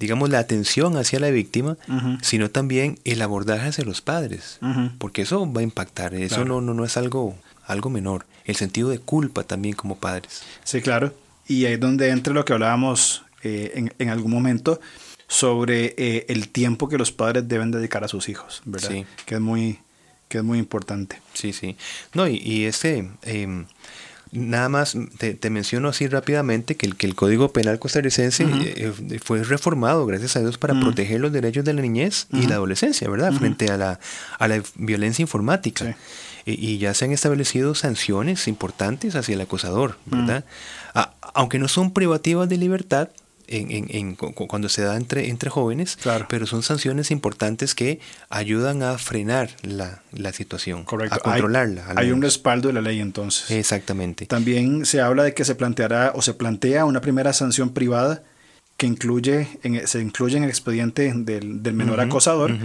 digamos, 0.00 0.28
la 0.28 0.40
atención 0.40 0.96
hacia 0.96 1.20
la 1.20 1.30
víctima, 1.30 1.76
sino 2.20 2.50
también 2.50 2.98
el 3.04 3.22
abordaje 3.22 3.68
hacia 3.68 3.84
los 3.84 4.00
padres, 4.00 4.58
porque 4.98 5.22
eso 5.22 5.52
va 5.52 5.60
a 5.60 5.62
impactar, 5.62 6.14
eso 6.14 6.44
no, 6.44 6.60
no, 6.60 6.74
no 6.74 6.84
es 6.84 6.96
algo, 6.96 7.36
algo 7.64 7.90
menor, 7.90 8.26
el 8.44 8.56
sentido 8.56 8.88
de 8.88 8.98
culpa 8.98 9.44
también 9.44 9.74
como 9.74 9.96
padres. 9.96 10.42
Sí, 10.64 10.80
claro, 10.80 11.14
y 11.46 11.64
ahí 11.66 11.74
es 11.74 11.80
donde 11.80 12.08
entra 12.10 12.32
lo 12.32 12.44
que 12.44 12.52
hablábamos 12.52 13.24
eh, 13.42 13.72
en, 13.74 13.92
en, 13.98 14.08
algún 14.08 14.30
momento 14.30 14.80
sobre 15.28 15.94
eh, 15.96 16.26
el 16.28 16.48
tiempo 16.48 16.88
que 16.88 16.98
los 16.98 17.12
padres 17.12 17.48
deben 17.48 17.70
dedicar 17.70 18.04
a 18.04 18.08
sus 18.08 18.28
hijos, 18.28 18.62
¿verdad? 18.64 18.90
Sí. 18.90 19.06
Que 19.26 19.36
es 19.36 19.40
muy, 19.40 19.78
que 20.28 20.38
es 20.38 20.44
muy 20.44 20.58
importante. 20.58 21.20
Sí, 21.34 21.52
sí. 21.52 21.76
No, 22.14 22.28
y, 22.28 22.36
y 22.36 22.64
ese... 22.64 23.10
Em, 23.22 23.66
Nada 24.32 24.70
más 24.70 24.96
te, 25.18 25.50
menciono 25.50 25.90
así 25.90 26.08
rápidamente 26.08 26.74
que 26.74 26.86
el, 26.86 26.96
que 26.96 27.06
el 27.06 27.14
Código 27.14 27.52
Penal 27.52 27.78
costarricense 27.78 28.46
eh, 28.48 28.90
fue 29.22 29.44
reformado, 29.44 30.06
gracias 30.06 30.36
a 30.36 30.40
Dios, 30.40 30.56
para 30.56 30.80
proteger 30.80 31.20
los 31.20 31.32
derechos 31.32 31.66
de 31.66 31.74
la 31.74 31.82
niñez 31.82 32.28
y 32.32 32.46
la 32.46 32.54
adolescencia, 32.54 33.10
¿verdad? 33.10 33.30
Frente 33.34 33.70
a 33.70 33.76
la, 33.76 34.00
a 34.38 34.48
la 34.48 34.62
violencia 34.76 35.20
informática. 35.20 35.98
Y, 36.44 36.78
ya 36.78 36.94
se 36.94 37.04
han 37.04 37.12
establecido 37.12 37.74
sanciones 37.74 38.48
importantes 38.48 39.14
hacia 39.14 39.34
el 39.34 39.40
acosador, 39.40 39.96
¿verdad? 40.06 40.44
aunque 41.34 41.58
no 41.58 41.68
son 41.68 41.92
privativas 41.92 42.48
de 42.48 42.56
libertad, 42.58 43.08
en, 43.48 44.16
cuando 44.16 44.68
se 44.68 44.82
da 44.82 44.96
entre, 44.96 45.28
entre 45.28 45.50
jóvenes, 45.50 45.98
pero 46.28 46.46
son 46.46 46.62
sanciones 46.62 47.10
importantes 47.10 47.74
que 47.74 48.00
ayudan 48.30 48.82
a 48.82 48.98
frenar 48.98 49.50
la, 49.62 50.00
situación, 50.32 50.84
a 51.10 51.18
controlarla. 51.18 51.84
Hay, 51.96 52.10
un 52.10 52.22
respaldo 52.22 52.68
de 52.68 52.74
la 52.74 52.80
ley 52.80 53.00
entonces. 53.00 53.50
Exactamente. 53.50 54.26
También 54.26 54.86
se 54.86 55.00
habla 55.00 55.24
de 55.24 55.34
que 55.34 55.44
se 55.44 55.54
planteará 55.54 56.12
o 56.14 56.22
se 56.22 56.34
plantea 56.34 56.84
una 56.84 57.00
primera 57.00 57.32
sanción 57.32 57.70
privada 57.70 58.22
que 58.76 58.86
incluye 58.86 59.48
en, 59.62 59.86
se 59.86 60.00
incluye 60.00 60.36
en 60.36 60.44
el 60.44 60.50
expediente 60.50 61.12
del, 61.14 61.74
menor 61.74 62.00
acosador 62.00 62.56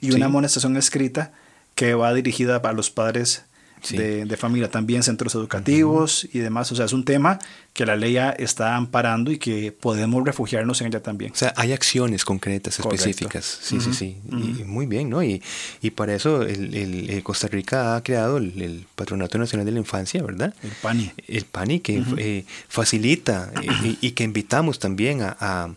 y 0.00 0.12
una 0.12 0.26
amonestación 0.26 0.76
escrita 0.76 1.32
que 1.74 1.94
va 1.94 2.12
dirigida 2.14 2.56
a 2.56 2.72
los 2.72 2.90
padres 2.90 3.44
de, 3.90 4.36
familia, 4.36 4.70
también 4.70 5.02
centros 5.02 5.34
educativos 5.34 6.28
y 6.32 6.38
demás. 6.38 6.70
O 6.72 6.76
sea, 6.76 6.84
es 6.84 6.92
un 6.92 7.04
tema 7.04 7.38
que 7.72 7.84
la 7.84 7.96
ley 7.96 8.14
ya 8.14 8.30
está 8.30 8.76
amparando 8.76 9.30
y 9.30 9.38
que 9.38 9.72
podemos 9.72 10.24
refugiarnos 10.24 10.80
en 10.80 10.88
ella 10.88 11.02
también. 11.02 11.32
O 11.32 11.36
sea, 11.36 11.52
hay 11.56 11.72
acciones 11.72 12.24
concretas, 12.24 12.78
específicas. 12.78 13.44
Sí, 13.44 13.80
sí, 13.80 13.92
sí. 13.92 14.18
y, 14.30 14.64
muy 14.64 14.86
bien, 14.86 15.10
¿no? 15.10 15.22
Y, 15.22 15.42
y 15.80 15.90
para 15.90 16.14
eso 16.14 16.42
el, 16.42 16.74
el, 16.74 17.22
Costa 17.22 17.48
Rica 17.48 17.96
ha 17.96 18.02
creado 18.02 18.36
el, 18.38 18.86
Patronato 18.94 19.38
Nacional 19.38 19.66
de 19.66 19.72
la 19.72 19.78
Infancia, 19.78 20.22
¿verdad? 20.22 20.54
El 20.62 20.70
PANI. 20.70 21.12
El 21.26 21.44
PANI 21.44 21.80
que 21.80 22.02
eh, 22.18 22.44
facilita 22.68 23.50
eh, 23.62 23.96
y, 24.00 24.12
que 24.12 24.24
invitamos 24.24 24.78
también 24.78 25.22
a, 25.22 25.74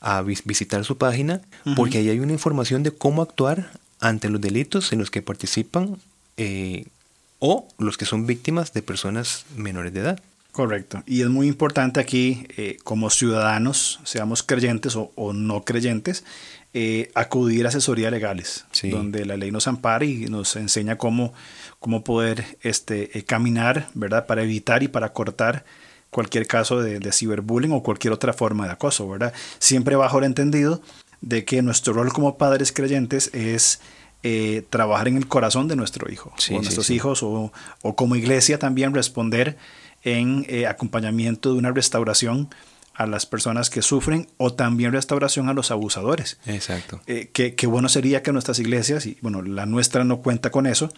a, 0.00 0.22
visitar 0.22 0.84
su 0.84 0.96
página 0.96 1.40
porque 1.76 1.98
ahí 1.98 2.08
hay 2.08 2.20
una 2.20 2.32
información 2.32 2.82
de 2.82 2.90
cómo 2.92 3.22
actuar 3.22 3.70
ante 4.00 4.28
los 4.28 4.40
delitos 4.40 4.92
en 4.92 4.98
los 4.98 5.10
que 5.10 5.22
participan 5.22 5.98
eh, 6.36 6.86
o 7.38 7.68
los 7.78 7.96
que 7.96 8.06
son 8.06 8.26
víctimas 8.26 8.72
de 8.72 8.82
personas 8.82 9.44
menores 9.56 9.92
de 9.92 10.00
edad. 10.00 10.20
Correcto. 10.54 11.02
Y 11.04 11.22
es 11.22 11.28
muy 11.28 11.48
importante 11.48 11.98
aquí, 11.98 12.46
eh, 12.56 12.76
como 12.84 13.10
ciudadanos, 13.10 13.98
seamos 14.04 14.44
creyentes 14.44 14.94
o, 14.96 15.32
no 15.32 15.64
creyentes, 15.64 16.24
eh, 16.74 17.10
acudir 17.16 17.66
a 17.66 17.70
asesoría 17.70 18.08
legales, 18.08 18.64
donde 18.84 19.26
la 19.26 19.36
ley 19.36 19.50
nos 19.50 19.66
ampara 19.66 20.04
y 20.04 20.26
nos 20.26 20.54
enseña 20.54 20.96
cómo, 20.96 21.34
cómo 21.80 22.04
poder 22.04 22.56
este, 22.62 23.18
eh, 23.18 23.24
caminar, 23.24 23.88
¿verdad? 23.94 24.26
Para 24.26 24.44
evitar 24.44 24.84
y 24.84 24.88
para 24.88 25.12
cortar 25.12 25.64
cualquier 26.10 26.46
caso 26.46 26.80
de, 26.80 27.00
de, 27.00 27.10
ciberbullying 27.10 27.72
o 27.72 27.82
cualquier 27.82 28.12
otra 28.12 28.32
forma 28.32 28.66
de 28.66 28.74
acoso, 28.74 29.08
¿verdad? 29.08 29.32
Siempre 29.58 29.96
bajo 29.96 30.18
el 30.18 30.24
entendido 30.24 30.80
de 31.24 31.44
que 31.44 31.62
nuestro 31.62 31.94
rol 31.94 32.12
como 32.12 32.36
padres 32.36 32.70
creyentes 32.70 33.30
es 33.32 33.80
eh, 34.22 34.62
trabajar 34.68 35.08
en 35.08 35.16
el 35.16 35.26
corazón 35.26 35.68
de 35.68 35.76
nuestro 35.76 36.12
hijo, 36.12 36.34
o 36.50 36.54
nuestros 36.54 36.90
hijos, 36.90 37.22
o, 37.22 37.50
como 37.96 38.14
iglesia 38.14 38.58
también 38.58 38.94
responder 38.94 39.56
en 40.02 40.44
eh, 40.48 40.66
acompañamiento 40.66 41.52
de 41.52 41.58
una 41.58 41.72
restauración 41.72 42.50
a 42.94 43.06
las 43.06 43.26
personas 43.26 43.70
que 43.70 43.82
sufren 43.82 44.28
o 44.36 44.52
también 44.52 44.92
restauración 44.92 45.48
a 45.48 45.54
los 45.54 45.70
abusadores. 45.70 46.38
Exacto. 46.46 47.00
Eh, 47.06 47.30
qué, 47.32 47.66
bueno 47.66 47.88
sería 47.88 48.22
que 48.22 48.32
nuestras 48.32 48.58
iglesias, 48.58 49.06
y 49.06 49.16
bueno, 49.22 49.42
la 49.42 49.66
nuestra 49.66 50.04
no 50.04 50.20
cuenta 50.20 50.50
con 50.50 50.66
eso, 50.66 50.90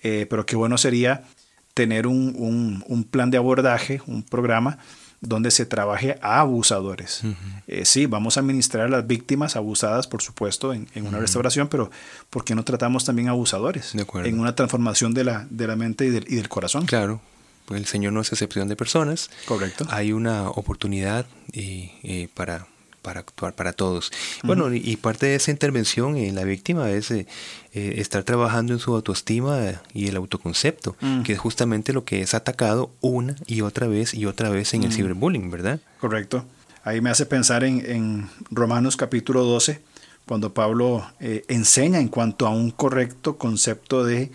pero 0.00 0.44
qué 0.44 0.54
bueno 0.54 0.76
sería 0.76 1.24
tener 1.72 2.06
un, 2.06 2.84
un 2.86 3.04
plan 3.04 3.30
de 3.30 3.38
abordaje, 3.38 4.02
un 4.06 4.22
programa 4.22 4.78
donde 5.20 5.50
se 5.50 5.66
trabaje 5.66 6.18
a 6.22 6.40
abusadores. 6.40 7.22
Eh, 7.66 7.84
sí, 7.84 8.06
vamos 8.06 8.36
a 8.36 8.40
administrar 8.40 8.86
a 8.86 8.88
las 8.88 9.06
víctimas 9.06 9.56
abusadas, 9.56 10.06
por 10.06 10.22
supuesto, 10.22 10.72
en, 10.72 10.88
una 10.96 11.18
restauración, 11.18 11.68
pero 11.68 11.90
¿por 12.30 12.44
qué 12.44 12.54
no 12.54 12.64
tratamos 12.64 13.04
también 13.04 13.28
a 13.28 13.32
abusadores? 13.32 13.94
En 13.94 14.38
una 14.38 14.54
transformación 14.54 15.14
de 15.14 15.24
la, 15.24 15.46
de 15.50 15.66
la 15.66 15.76
mente 15.76 16.06
y 16.06 16.10
del, 16.10 16.24
y 16.28 16.36
del 16.36 16.48
corazón. 16.48 16.86
Claro, 16.86 17.20
pues 17.66 17.80
el 17.80 17.86
Señor 17.86 18.12
no 18.12 18.20
es 18.20 18.30
excepción 18.32 18.68
de 18.68 18.76
personas. 18.76 19.30
Correcto. 19.46 19.86
Hay 19.90 20.12
una 20.12 20.50
oportunidad 20.50 21.26
y, 21.52 21.92
eh, 22.02 22.28
para 22.34 22.66
para 23.04 23.20
actuar 23.20 23.54
para 23.54 23.74
todos. 23.74 24.10
Bueno, 24.42 24.72
y 24.72 24.96
parte 24.96 25.26
de 25.26 25.34
esa 25.36 25.50
intervención 25.52 26.16
en 26.16 26.34
la 26.34 26.42
víctima 26.42 26.90
es 26.90 27.10
eh, 27.10 27.26
eh, 27.74 27.94
estar 27.98 28.24
trabajando 28.24 28.72
en 28.72 28.78
su 28.80 28.94
autoestima 28.94 29.82
y 29.92 30.08
el 30.08 30.16
autoconcepto, 30.16 30.96
que 31.22 31.34
es 31.34 31.38
justamente 31.38 31.92
lo 31.92 32.04
que 32.04 32.22
es 32.22 32.34
atacado 32.34 32.90
una 33.00 33.36
y 33.46 33.60
otra 33.60 33.86
vez 33.86 34.14
y 34.14 34.24
otra 34.26 34.48
vez 34.48 34.72
en 34.74 34.84
el 34.84 34.92
ciberbullying, 34.92 35.50
¿verdad? 35.50 35.80
Correcto. 36.00 36.46
Ahí 36.82 37.00
me 37.00 37.10
hace 37.10 37.26
pensar 37.26 37.62
en, 37.62 38.28
Romanos 38.50 38.96
capítulo 38.96 39.44
12, 39.44 39.82
cuando 40.24 40.54
Pablo 40.54 41.06
eh, 41.20 41.44
enseña 41.48 42.00
en 42.00 42.08
cuanto 42.08 42.46
a 42.46 42.50
un 42.50 42.70
correcto 42.70 43.36
concepto 43.36 44.04
de, 44.04 44.32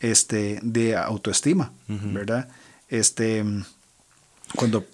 este, 0.00 0.60
de 0.62 0.94
autoestima, 0.94 1.72
¿verdad? 1.88 2.48
Este, 2.90 3.44
cuando, 4.56 4.84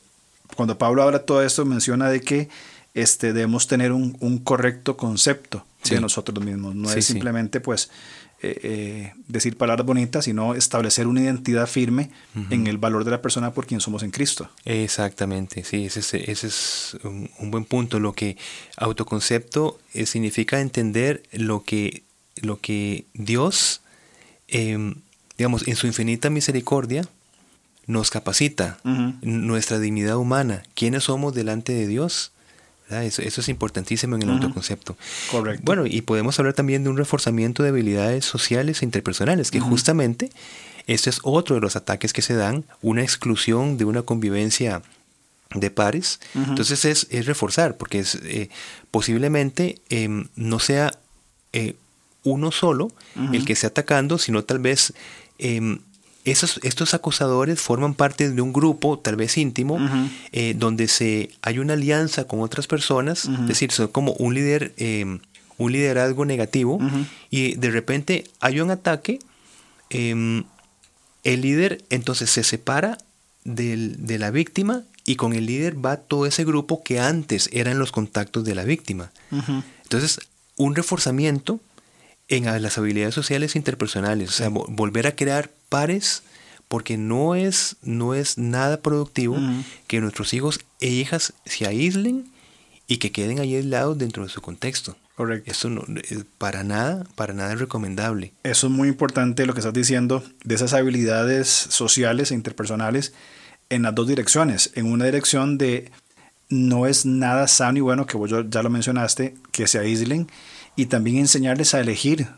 cuando 0.55 0.79
Pablo 0.79 1.03
habla 1.03 1.21
todo 1.21 1.43
esto, 1.43 1.65
menciona 1.65 2.09
de 2.09 2.21
que 2.21 2.49
este, 2.97 3.35
debemos 3.35 3.67
tener 3.67 3.93
un, 3.93 4.17
un 4.21 4.39
correcto 4.39 4.97
concepto 4.97 5.65
de 5.89 6.01
nosotros 6.01 6.43
mismos. 6.45 6.75
No 6.75 6.91
es 6.91 7.05
simplemente 7.05 7.61
pues 7.61 7.91
eh, 8.43 8.59
eh, 8.63 9.13
decir 9.29 9.59
palabras 9.59 9.87
bonitas, 9.87 10.25
sino 10.25 10.55
establecer 10.55 11.07
una 11.07 11.21
identidad 11.21 11.67
firme 11.67 12.11
en 12.51 12.67
el 12.67 12.79
valor 12.79 13.05
de 13.05 13.11
la 13.11 13.21
persona 13.21 13.53
por 13.53 13.67
quien 13.67 13.81
somos 13.81 14.03
en 14.03 14.11
Cristo. 14.11 14.49
Exactamente, 14.65 15.63
sí, 15.63 15.85
ese, 15.85 16.01
ese 16.01 16.47
es 16.47 16.97
un, 17.05 17.51
buen 17.51 17.67
punto. 17.67 18.01
Lo 18.01 18.15
que 18.15 18.39
autoconcepto 18.79 19.79
eh, 19.93 20.07
significa 20.07 20.61
entender 20.61 21.23
lo 21.33 21.65
que, 21.65 22.03
lo 22.37 22.59
que 22.61 23.05
Dios, 23.13 23.83
em, 24.49 24.97
digamos, 25.37 25.69
en 25.69 25.77
su 25.77 25.87
infinita 25.87 26.31
misericordia, 26.31 27.07
nos 27.87 28.11
capacita, 28.11 28.81
nuestra 29.23 29.79
dignidad 29.79 30.17
humana, 30.17 30.65
quiénes 30.75 31.05
somos 31.05 31.35
delante 31.35 31.73
de 31.73 31.87
Dios 31.87 32.33
eso, 32.91 33.23
es 33.23 33.49
importantísimo 33.49 34.17
en 34.17 34.23
el 34.23 34.31
autoconcepto. 34.31 34.97
Correcto. 35.31 35.63
Bueno, 35.65 35.87
y 35.87 36.03
podemos 36.03 36.39
hablar 36.39 36.55
también 36.55 36.85
de 36.85 36.91
un 36.91 36.97
reforzamiento 36.97 37.63
de 37.63 37.71
habilidades 37.71 38.25
sociales 38.25 38.83
e 38.83 38.85
interpersonales, 38.85 39.51
que 39.51 39.61
justamente 39.61 40.31
este 40.87 41.11
es 41.11 41.21
otro 41.23 41.57
de 41.57 41.61
los 41.61 41.75
ataques 41.75 42.13
que 42.13 42.23
se 42.23 42.35
dan, 42.35 42.65
una 42.83 43.03
exclusión 43.03 43.77
de 43.77 43.85
una 43.85 44.03
convivencia 44.03 44.83
de 45.55 45.71
pares. 45.71 46.21
Entonces 46.35 46.85
es, 46.85 47.27
reforzar, 47.27 47.77
porque 47.77 48.01
es 48.01 48.17
eh, 48.23 48.51
posiblemente 48.91 49.81
em, 49.89 50.29
no 50.37 50.59
sea 50.59 50.93
eh, 51.53 51.75
uno 52.23 52.51
solo 52.51 52.91
el 53.33 53.45
que 53.45 53.53
esté 53.53 53.67
atacando, 53.69 54.19
sino 54.19 54.45
tal 54.45 54.59
vez 54.59 54.93
em, 56.27 56.59
estos 56.63 56.95
acosadores 56.95 57.61
forman 57.61 57.95
parte 57.95 58.31
de 58.31 58.41
un 58.43 58.53
grupo, 58.53 58.99
tal 58.99 59.17
vez 59.17 59.39
íntimo, 59.39 59.79
eh, 60.33 60.55
donde 60.57 60.89
se, 60.89 61.31
hay 61.43 61.59
una 61.59 61.75
alianza 61.75 62.27
con 62.27 62.41
otras 62.41 62.67
personas, 62.67 63.25
es 63.25 63.47
decir, 63.47 63.73
son 63.73 63.89
como 63.89 64.13
un 64.15 64.35
líder, 64.35 64.73
em, 64.77 65.21
un 65.57 65.73
liderazgo 65.73 66.25
negativo, 66.25 66.79
y 67.31 67.55
de 67.55 67.71
repente 67.71 68.25
hay 68.41 68.61
un 68.61 68.71
ataque, 68.71 69.21
em, 69.91 70.45
el 71.25 71.41
líder 71.41 71.85
entonces 71.91 72.29
se 72.31 72.43
separa 72.43 72.99
de 73.45 74.19
la 74.19 74.31
víctima 74.31 74.83
y 75.05 75.15
con 75.15 75.33
el 75.33 75.47
líder 75.47 75.85
va 75.85 75.97
todo 75.97 76.27
ese 76.27 76.45
grupo 76.45 76.83
que 76.83 76.99
antes 76.99 77.49
eran 77.53 77.79
los 77.79 77.93
contactos 77.93 78.45
de 78.45 78.57
la 78.57 78.65
víctima. 78.65 79.13
Entonces, 79.85 80.19
un 80.57 80.75
reforzamiento 80.75 81.61
en 82.29 82.45
las 82.63 82.79
habilidades 82.79 83.15
sociales 83.15 83.57
interpersonales, 83.57 84.31
o 84.31 84.33
sea, 84.33 84.49
volver 84.49 85.07
a 85.07 85.15
crear 85.15 85.51
pares, 85.69 86.23
porque 86.69 86.97
no 86.97 87.35
es, 87.35 87.77
no 87.83 88.15
es 88.15 88.39
nada 88.39 88.81
productivo 88.81 89.39
que 89.87 90.01
nuestros 90.01 90.35
hijos 90.35 90.61
e 90.81 90.89
hijas 90.89 91.33
se 91.45 91.67
aíslen 91.67 92.27
y 92.89 92.97
que 92.97 93.13
queden 93.13 93.39
ahí 93.39 93.55
aislados 93.55 93.99
dentro 93.99 94.25
de 94.25 94.29
su 94.29 94.41
contexto. 94.41 94.97
Correcto. 95.15 95.51
Eso 95.51 95.71
no, 95.71 95.83
eh, 95.97 96.25
para 96.39 96.63
nada, 96.63 97.05
para 97.15 97.33
nada 97.33 97.53
es 97.55 97.61
recomendable. 97.61 98.33
Eso 98.43 98.67
es 98.67 98.73
muy 98.73 98.89
importante 98.89 99.47
lo 99.47 99.55
que 99.55 99.61
estás 99.61 99.73
diciendo 99.73 100.23
de 100.45 100.55
esas 100.55 100.75
habilidades 100.75 101.49
sociales 101.49 102.31
e 102.31 102.35
interpersonales. 102.35 103.15
en 103.69 103.83
las 103.83 103.97
dos 103.97 104.07
direcciones. 104.07 104.71
En 104.75 104.93
una 104.93 105.07
dirección 105.07 105.59
de 105.59 105.91
no 106.49 106.87
es 106.87 107.05
nada 107.05 107.49
sano 107.49 107.79
y 107.79 107.81
bueno, 107.81 108.07
que 108.07 108.17
vos 108.17 108.31
ya 108.31 108.63
lo 108.63 108.71
mencionaste, 108.71 109.35
que 109.51 109.67
se 109.67 109.81
aíslen 109.81 110.29
y 110.77 110.87
también 110.87 111.17
enseñarles 111.19 111.75
a 111.75 111.81
elegir 111.81 112.29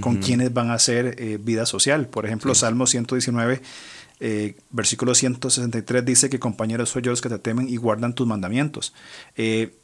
con 0.00 0.18
quienes 0.18 0.52
van 0.52 0.70
a 0.70 0.74
hacer 0.74 1.16
eh, 1.18 1.38
vida 1.42 1.64
social. 1.64 2.06
Por 2.06 2.26
ejemplo, 2.26 2.54
Salmo 2.54 2.86
119, 2.86 3.62
eh, 4.20 4.54
versículo 4.70 5.14
163 5.14 6.04
dice 6.04 6.28
que 6.28 6.38
compañeros 6.38 6.90
soy 6.90 7.02
yo 7.02 7.10
los 7.10 7.22
que 7.22 7.30
te 7.30 7.38
temen 7.38 7.68
y 7.68 7.76
guardan 7.76 8.14
tus 8.14 8.26
mandamientos. 8.26 8.92
Eh, 9.36 9.74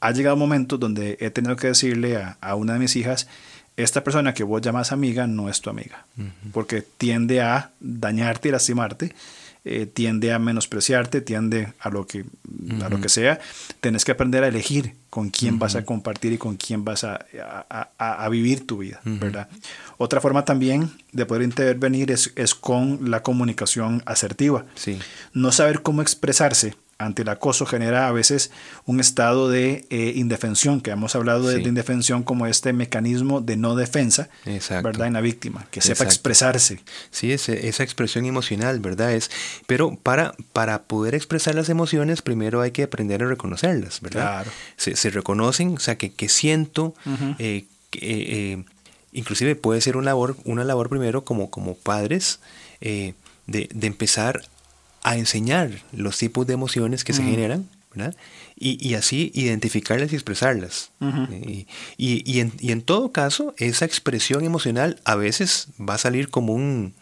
ha 0.00 0.10
llegado 0.10 0.34
un 0.34 0.40
momento 0.40 0.76
donde 0.76 1.16
he 1.20 1.30
tenido 1.30 1.56
que 1.56 1.68
decirle 1.68 2.16
a, 2.16 2.54
una 2.54 2.74
de 2.74 2.80
mis 2.80 2.94
hijas, 2.96 3.28
esta 3.76 4.04
persona 4.04 4.34
que 4.34 4.44
vos 4.44 4.60
llamas 4.60 4.92
amiga 4.92 5.26
no 5.26 5.48
es 5.48 5.60
tu 5.60 5.70
amiga, 5.70 6.04
porque 6.52 6.82
tiende 6.82 7.40
a 7.40 7.70
dañarte 7.80 8.48
y 8.48 8.52
lastimarte 8.52 9.14
eh, 9.64 9.86
tiende 9.86 10.32
a 10.32 10.38
menospreciarte, 10.38 11.20
tiende 11.20 11.72
a 11.78 11.88
lo 11.88 12.06
que, 12.06 12.24
a 12.82 12.88
lo 12.88 13.00
que 13.00 13.08
sea. 13.08 13.40
Tienes 13.80 14.04
que 14.04 14.12
aprender 14.12 14.42
a 14.42 14.48
elegir 14.48 14.96
con 15.08 15.30
quién 15.30 15.58
vas 15.58 15.76
a 15.76 15.84
compartir 15.84 16.32
y 16.32 16.38
con 16.38 16.56
quién 16.56 16.84
vas 16.84 17.04
a, 17.04 17.26
a, 17.98 18.28
vivir 18.28 18.66
tu 18.66 18.78
vida, 18.78 19.00
¿verdad? 19.04 19.48
Otra 19.98 20.20
forma 20.20 20.44
también 20.44 20.90
de 21.12 21.26
poder 21.26 21.42
intervenir 21.42 22.10
es, 22.10 22.32
es 22.34 22.54
con 22.54 23.10
la 23.10 23.22
comunicación 23.22 24.02
asertiva. 24.06 24.64
Sí. 24.74 24.98
No 25.32 25.52
saber 25.52 25.82
cómo 25.82 26.02
expresarse 26.02 26.74
ante 27.04 27.22
el 27.22 27.28
acoso 27.28 27.66
genera 27.66 28.08
a 28.08 28.12
veces 28.12 28.50
un 28.86 29.00
estado 29.00 29.48
de 29.48 29.86
eh, 29.90 30.12
indefensión, 30.16 30.80
que 30.80 30.90
hemos 30.90 31.14
hablado 31.14 31.48
de, 31.48 31.60
indefensión 31.60 32.22
como 32.22 32.46
este 32.46 32.72
mecanismo 32.72 33.40
de 33.40 33.56
no 33.56 33.76
defensa, 33.76 34.28
¿verdad? 34.82 35.06
En 35.06 35.12
la 35.14 35.20
víctima, 35.20 35.66
que 35.70 35.80
sepa 35.80 36.04
expresarse. 36.04 36.80
Sí, 37.10 37.32
esa 37.32 37.82
expresión 37.82 38.24
emocional, 38.26 38.80
¿verdad? 38.80 39.12
Es, 39.12 39.30
pero 39.66 39.96
para, 40.02 40.34
para 40.52 40.82
poder 40.82 41.14
expresar 41.14 41.54
las 41.54 41.68
emociones, 41.68 42.22
primero 42.22 42.60
hay 42.60 42.70
que 42.70 42.82
aprender 42.82 43.22
a 43.22 43.26
reconocerlas, 43.26 44.00
¿verdad? 44.00 44.44
Claro. 44.44 44.50
Se, 44.76 45.10
reconocen, 45.10 45.74
o 45.76 45.80
sea, 45.80 45.96
que, 45.96 46.12
que 46.12 46.28
siento, 46.28 46.94
eh, 47.38 47.64
eh, 48.00 48.64
inclusive 49.12 49.56
puede 49.56 49.80
ser 49.80 49.96
una 49.96 50.06
labor, 50.06 50.36
una 50.44 50.64
labor 50.64 50.88
primero 50.88 51.24
como, 51.24 51.50
como 51.50 51.74
padres, 51.74 52.40
de, 52.80 53.14
de 53.46 53.86
empezar 53.86 54.42
a 55.02 55.16
enseñar 55.16 55.70
los 55.92 56.18
tipos 56.18 56.46
de 56.46 56.54
emociones 56.54 57.04
que 57.04 57.12
se 57.12 57.22
generan, 57.22 57.68
¿verdad? 57.94 58.14
Y, 58.56 58.94
así 58.94 59.32
identificarlas 59.34 60.12
y 60.12 60.14
expresarlas. 60.14 60.90
y, 61.00 61.66
y, 61.96 62.40
en, 62.40 62.52
y, 62.60 62.70
en, 62.70 62.82
todo 62.82 63.10
caso, 63.10 63.54
esa 63.58 63.84
expresión 63.84 64.44
emocional 64.44 65.00
a 65.04 65.16
veces 65.16 65.68
va 65.80 65.94
a 65.94 65.98
salir 65.98 66.28
como 66.28 66.54
un, 66.54 66.94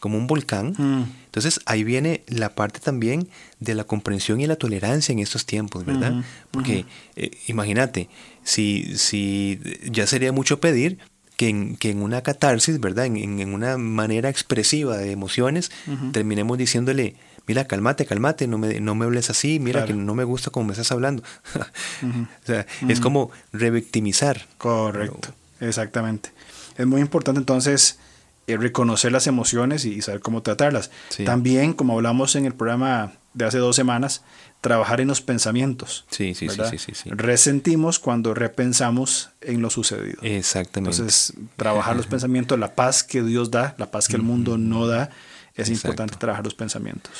como 0.00 0.16
un 0.16 0.26
volcán. 0.26 1.08
Entonces 1.26 1.60
ahí 1.66 1.84
viene 1.84 2.22
la 2.26 2.54
parte 2.54 2.80
también 2.80 3.28
de 3.60 3.74
la 3.74 3.84
comprensión 3.84 4.40
y 4.40 4.46
la 4.46 4.56
tolerancia 4.56 5.12
en 5.12 5.20
estos 5.20 5.46
tiempos, 5.46 5.84
¿verdad? 5.84 6.24
Porque 6.50 6.86
eh, 7.16 7.30
imagínate, 7.46 8.08
si, 8.42 8.96
si 8.96 9.60
ya 9.90 10.06
sería 10.06 10.32
mucho 10.32 10.58
pedir 10.58 10.98
que 11.36 11.48
en, 11.48 11.76
que 11.76 11.90
en 11.90 12.02
una 12.02 12.22
catarsis, 12.22 12.80
¿verdad? 12.80 13.06
En, 13.06 13.16
en, 13.40 13.54
una 13.54 13.76
manera 13.78 14.28
expresiva 14.28 14.96
de 14.96 15.12
emociones, 15.12 15.70
terminemos 16.12 16.58
diciéndole, 16.58 17.14
mira, 17.46 17.66
cálmate, 17.66 18.06
cálmate, 18.06 18.46
no 18.46 18.58
me, 18.58 18.80
no 18.80 18.94
me 18.94 19.04
hables 19.04 19.30
así, 19.30 19.58
mira 19.60 19.84
que 19.84 19.94
no 19.94 20.14
me 20.14 20.24
gusta 20.24 20.50
como 20.50 20.66
me 20.66 20.72
estás 20.72 20.92
hablando. 20.92 21.22
o 22.02 22.46
sea, 22.46 22.66
es 22.88 23.00
como 23.00 23.30
revictimizar. 23.52 24.46
Correcto, 24.58 25.30
exactamente. 25.60 26.30
Es 26.76 26.86
muy 26.86 27.00
importante 27.00 27.38
entonces 27.38 27.98
eh, 28.46 28.56
reconocer 28.56 29.12
las 29.12 29.26
emociones 29.26 29.84
y, 29.84 30.00
saber 30.02 30.20
cómo 30.20 30.42
tratarlas. 30.42 30.90
También, 31.24 31.72
como 31.72 31.94
hablamos 31.94 32.36
en 32.36 32.46
el 32.46 32.54
programa 32.54 33.12
de 33.34 33.44
hace 33.44 33.58
dos 33.58 33.76
semanas, 33.76 34.22
trabajar 34.60 35.00
en 35.00 35.08
los 35.08 35.20
pensamientos. 35.20 36.04
Sí, 36.10 36.34
sí, 36.34 36.48
sí, 36.48 36.78
sí, 36.78 36.94
sí, 36.94 37.10
Resentimos 37.10 37.98
cuando 37.98 38.34
repensamos 38.34 39.30
en 39.40 39.62
lo 39.62 39.70
sucedido. 39.70 40.18
Exactamente. 40.22 40.96
Entonces, 40.96 41.34
trabajar 41.56 41.96
los 41.96 42.06
pensamientos, 42.06 42.58
la 42.58 42.74
paz 42.74 43.04
que 43.04 43.22
Dios 43.22 43.50
da, 43.50 43.74
la 43.78 43.90
paz 43.90 44.08
que 44.08 44.16
el 44.16 44.22
mundo 44.22 44.58
no 44.58 44.86
da, 44.86 45.10
es 45.54 45.68
importante 45.68 46.16
trabajar 46.16 46.44
los 46.44 46.54
pensamientos. 46.54 47.12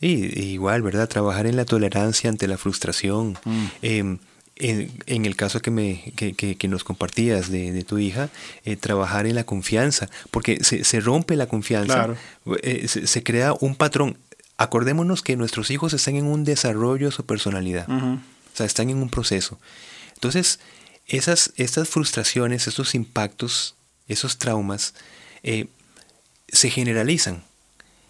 Y, 0.00 0.40
igual, 0.52 0.82
¿verdad? 0.82 1.08
Trabajar 1.08 1.46
en 1.46 1.56
la 1.56 1.64
tolerancia 1.64 2.30
ante 2.30 2.46
la 2.46 2.56
frustración. 2.56 3.38
Mm. 3.44 3.66
Em, 3.82 4.18
en, 4.60 5.24
el 5.24 5.36
caso 5.36 5.60
que, 5.60 5.70
me, 5.70 6.12
que, 6.16 6.34
que, 6.34 6.68
nos 6.68 6.84
compartías 6.84 7.50
de, 7.50 7.84
tu 7.84 7.98
hija, 7.98 8.28
eh, 8.64 8.76
trabajar 8.76 9.26
en 9.26 9.34
la 9.36 9.44
confianza, 9.44 10.08
porque 10.30 10.64
se, 10.64 10.84
se 10.84 11.00
rompe 11.00 11.36
la 11.36 11.46
confianza, 11.46 12.08
eh, 12.62 12.88
se, 12.88 13.22
crea 13.22 13.54
un 13.60 13.76
patrón. 13.76 14.18
Acordémonos 14.56 15.22
que 15.22 15.36
nuestros 15.36 15.70
hijos 15.70 15.92
están 15.92 16.16
en 16.16 16.26
un 16.26 16.42
desarrollo 16.42 17.06
de 17.06 17.12
su 17.12 17.24
personalidad, 17.24 17.88
o 17.88 18.18
sea, 18.52 18.66
están 18.66 18.90
en 18.90 18.96
un 18.96 19.10
proceso. 19.10 19.60
Entonces, 20.14 20.58
esas, 21.06 21.52
estas 21.56 21.88
frustraciones, 21.88 22.66
esos 22.66 22.96
impactos, 22.96 23.76
esos 24.08 24.38
traumas, 24.38 24.94
eh, 25.44 25.68
se 26.48 26.70
generalizan. 26.70 27.44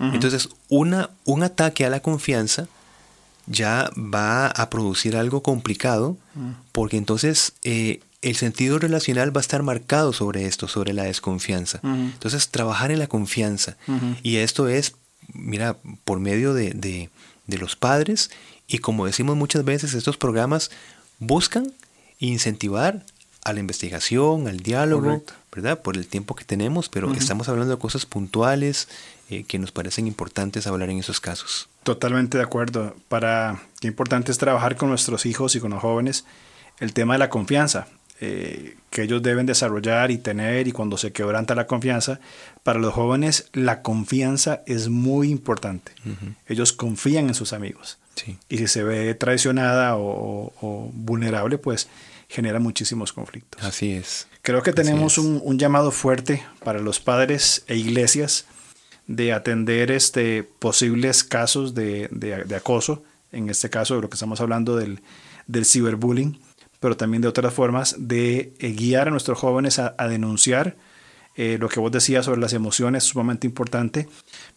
Entonces, 0.01 0.49
una, 0.69 1.11
un 1.25 1.43
ataque 1.43 1.85
a 1.85 1.91
la 1.91 2.01
confianza 2.01 2.69
ya 3.47 3.91
va 3.97 4.47
a 4.47 4.71
producir 4.71 5.17
algo 5.17 5.43
complicado, 5.43 6.17
porque 6.73 6.97
entonces 6.97 7.55
eh, 7.63 8.01
el 8.23 8.37
sentido 8.37 8.79
relacional 8.79 9.35
va 9.35 9.41
a 9.41 9.43
estar 9.43 9.63
marcado 9.63 10.13
sobre 10.13 10.47
esto, 10.47 10.69
sobre 10.69 10.93
la 10.93 11.05
desconfianza. 11.05 11.81
Entonces, 11.83 12.49
trabajar 12.49 12.91
en 12.91 12.99
la 12.99 13.07
confianza. 13.07 13.77
Y 14.23 14.37
esto 14.37 14.69
es, 14.69 14.95
mira, 15.33 15.77
por 16.05 16.21
medio 16.21 16.55
de, 16.55 16.73
de, 17.47 17.59
los 17.59 17.77
padres, 17.77 18.31
y 18.67 18.79
como 18.79 19.07
decimos 19.07 19.37
muchas 19.37 19.65
veces, 19.65 19.95
estos 19.95 20.17
programas 20.17 20.71
buscan 21.19 21.73
incentivar 22.19 23.05
a 23.49 23.53
la 23.53 23.61
investigación, 23.61 24.47
al 24.49 24.59
diálogo, 24.59 25.23
¿verdad? 25.53 25.81
Por 25.81 25.97
el 25.97 26.07
tiempo 26.07 26.35
que 26.35 26.45
tenemos, 26.45 26.89
pero 26.89 27.13
estamos 27.15 27.49
hablando 27.49 27.75
de 27.75 27.81
cosas 27.81 28.07
puntuales, 28.07 28.89
eh, 29.31 29.45
que 29.45 29.59
nos 29.59 29.73
parecen 29.73 30.07
importantes 30.07 30.67
hablar 30.67 30.91
en 30.91 30.99
esos 30.99 31.21
casos. 31.21 31.69
Totalmente 31.83 32.39
de 32.39 32.45
acuerdo. 32.45 32.95
Para 33.09 33.61
qué 33.81 33.89
importante 33.89 34.33
es 34.33 34.39
trabajar 34.39 34.77
con 34.77 34.89
nuestros 34.89 35.27
hijos 35.27 35.55
y 35.55 35.61
con 35.61 35.71
los 35.71 35.81
jóvenes 35.81 36.25
el 36.81 36.93
tema 36.93 37.15
de 37.15 37.19
la 37.19 37.29
confianza 37.29 37.89
eh, 38.21 38.77
que 38.91 39.03
ellos 39.03 39.23
deben 39.23 39.47
desarrollar 39.47 40.11
y 40.11 40.19
tener 40.19 40.67
y 40.67 40.73
cuando 40.73 40.97
se 40.97 41.13
quebranta 41.13 41.55
la 41.55 41.69
confianza. 41.69 42.19
Para 42.65 42.81
los 42.81 42.93
jóvenes 42.93 43.49
la 43.53 43.83
confianza 43.83 44.63
es 44.67 44.89
muy 44.89 45.31
importante. 45.31 45.93
Ellos 46.49 46.73
confían 46.73 47.29
en 47.29 47.35
sus 47.35 47.53
amigos. 47.53 47.99
Y 48.49 48.59
si 48.59 48.67
se 48.67 48.83
ve 48.83 49.15
traicionada 49.15 49.97
o, 49.97 50.91
vulnerable, 50.93 51.59
pues 51.59 51.89
genera 52.29 52.61
muchísimos 52.61 53.13
conflictos. 53.13 53.63
Así 53.63 53.93
es. 53.93 54.29
Creo 54.43 54.63
que 54.63 54.73
tenemos 54.73 55.19
un, 55.19 55.41
un, 55.43 55.59
llamado 55.59 55.91
fuerte 55.91 56.45
para 56.63 56.79
los 56.81 57.01
padres 57.01 57.65
e 57.67 57.77
iglesias 57.77 58.47
de 59.09 59.33
atender 59.33 59.91
este, 59.91 60.45
posibles 60.45 61.25
casos 61.25 61.75
de, 61.75 62.09
acoso, 62.57 63.03
en 63.33 63.49
este 63.49 63.71
caso 63.71 63.97
de 63.97 64.03
lo 64.03 64.09
que 64.09 64.15
estamos 64.15 64.41
hablando 64.41 64.77
del, 64.77 65.01
del 65.47 65.65
ciberbullying, 65.65 66.39
pero 66.79 66.97
también 66.97 67.23
de 67.23 67.29
otras 67.29 67.53
formas 67.53 67.97
de 67.99 68.53
eh, 68.59 68.73
guiar 68.73 69.09
a 69.09 69.11
nuestros 69.11 69.39
jóvenes 69.39 69.79
a, 69.79 69.95
denunciar 70.09 70.77
eh, 71.37 71.57
lo 71.59 71.69
que 71.69 71.81
vos 71.81 71.91
decías 71.91 72.27
sobre 72.27 72.41
las 72.41 72.53
emociones 72.53 73.05
es 73.05 73.11
sumamente 73.11 73.47
importante, 73.47 74.09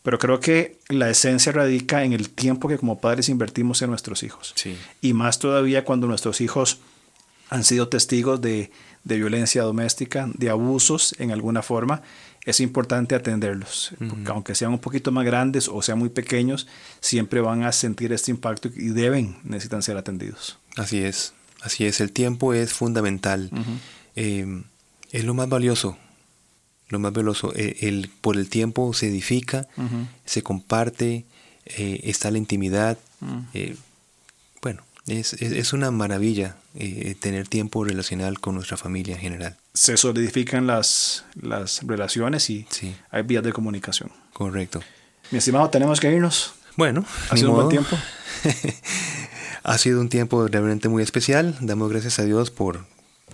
pero 0.03 0.19
creo 0.19 0.39
que 0.39 0.77
la 0.89 1.09
esencia 1.09 1.51
radica 1.51 2.03
en 2.03 2.11
el 2.11 2.29
tiempo 2.29 2.67
que 2.67 2.77
como 2.77 2.99
padres 2.99 3.29
invertimos 3.29 3.81
en 3.81 3.89
nuestros 3.89 4.23
hijos. 4.23 4.53
Y 5.01 5.13
más 5.13 5.39
todavía 5.39 5.85
cuando 5.85 6.07
nuestros 6.07 6.41
hijos 6.41 6.79
han 7.51 7.65
sido 7.65 7.89
testigos 7.89 8.41
de, 8.41 8.71
de 9.03 9.17
violencia 9.17 9.61
doméstica, 9.61 10.27
de 10.33 10.49
abusos 10.49 11.13
en 11.19 11.31
alguna 11.31 11.61
forma, 11.61 12.01
es 12.45 12.59
importante 12.59 13.13
atenderlos, 13.13 13.91
porque 13.99 14.31
aunque 14.31 14.55
sean 14.55 14.71
un 14.71 14.79
poquito 14.79 15.11
más 15.11 15.25
grandes 15.25 15.67
o 15.67 15.81
sean 15.83 15.99
muy 15.99 16.09
pequeños, 16.09 16.65
siempre 16.99 17.39
van 17.39 17.63
a 17.63 17.71
sentir 17.71 18.13
este 18.13 18.31
impacto 18.31 18.69
y 18.75 18.89
deben, 18.89 19.37
necesitan 19.43 19.83
ser 19.83 19.97
atendidos. 19.97 20.57
Así 20.75 20.99
es, 20.99 21.33
así 21.61 21.85
es, 21.85 21.99
el 21.99 22.11
tiempo 22.11 22.55
es 22.55 22.73
fundamental, 22.73 23.51
eh, 24.15 24.63
es 25.11 25.23
lo 25.23 25.35
más 25.35 25.49
valioso, 25.49 25.97
lo 26.87 26.97
más 26.97 27.13
valioso, 27.13 27.53
eh, 27.55 27.77
el, 27.81 28.09
por 28.21 28.37
el 28.37 28.49
tiempo 28.49 28.91
se 28.93 29.09
edifica, 29.09 29.67
se 30.25 30.41
comparte, 30.41 31.25
eh, 31.65 31.99
está 32.05 32.31
la 32.31 32.39
intimidad, 32.39 32.97
bueno, 33.19 33.45
es, 35.19 35.33
es, 35.33 35.73
una 35.73 35.91
maravilla 35.91 36.55
tener 37.19 37.47
tiempo 37.47 37.83
relacional 37.83 38.39
con 38.39 38.55
nuestra 38.55 38.77
familia 38.77 39.15
en 39.15 39.21
general 39.21 39.57
se 39.73 39.97
solidifican 39.97 40.67
las, 40.67 41.25
las 41.41 41.81
relaciones 41.83 42.49
y 42.49 42.65
hay 43.09 43.23
vías 43.23 43.43
de 43.43 43.53
comunicación. 43.53 44.11
Correcto. 44.33 44.81
Mi 45.31 45.37
estimado, 45.37 45.69
tenemos 45.69 45.99
que 45.99 46.11
irnos. 46.11 46.53
Bueno, 46.75 47.05
ha 47.29 47.37
sido 47.37 47.51
un 47.51 47.55
buen 47.55 47.69
tiempo. 47.69 47.97
ha 49.63 49.77
sido 49.77 50.01
un 50.01 50.09
tiempo 50.09 50.47
realmente 50.47 50.89
muy 50.89 51.03
especial. 51.03 51.55
Damos 51.61 51.89
gracias 51.89 52.19
a 52.19 52.25
Dios 52.25 52.51
por, 52.51 52.85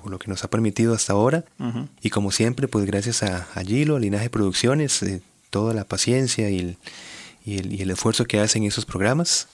lo 0.05 0.19
que 0.19 0.27
nos 0.27 0.43
ha 0.43 0.49
permitido 0.49 0.93
hasta 0.93 1.13
ahora. 1.13 1.43
Y 2.01 2.09
como 2.11 2.31
siempre, 2.31 2.67
pues 2.67 2.85
gracias 2.85 3.23
a, 3.23 3.47
a 3.55 3.61
Gilo, 3.63 3.95
a 3.95 3.99
Linaje 3.99 4.29
Producciones, 4.29 5.01
eh, 5.03 5.21
toda 5.49 5.73
la 5.73 5.85
paciencia 5.85 6.49
y, 6.49 6.77
y 7.45 7.57
el, 7.57 7.73
y 7.73 7.81
el 7.81 7.91
esfuerzo 7.91 8.25
que 8.25 8.39
hacen 8.39 8.63
esos 8.63 8.85
programas. 8.85 9.47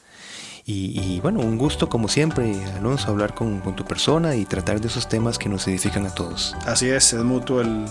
Y, 0.66 1.20
bueno, 1.20 1.42
un 1.42 1.58
gusto 1.58 1.90
como 1.90 2.08
siempre, 2.08 2.64
Alonso, 2.78 3.10
hablar 3.10 3.34
con, 3.34 3.60
con, 3.60 3.76
tu 3.76 3.84
persona 3.84 4.36
y 4.36 4.46
tratar 4.46 4.80
de 4.80 4.88
esos 4.88 5.10
temas 5.10 5.38
que 5.38 5.50
nos 5.50 5.68
edifican 5.68 6.06
a 6.06 6.16
todos. 6.16 6.56
Así 6.66 6.90
es, 6.90 7.12
es 7.12 7.22
mutuo 7.22 7.60
el, 7.60 7.86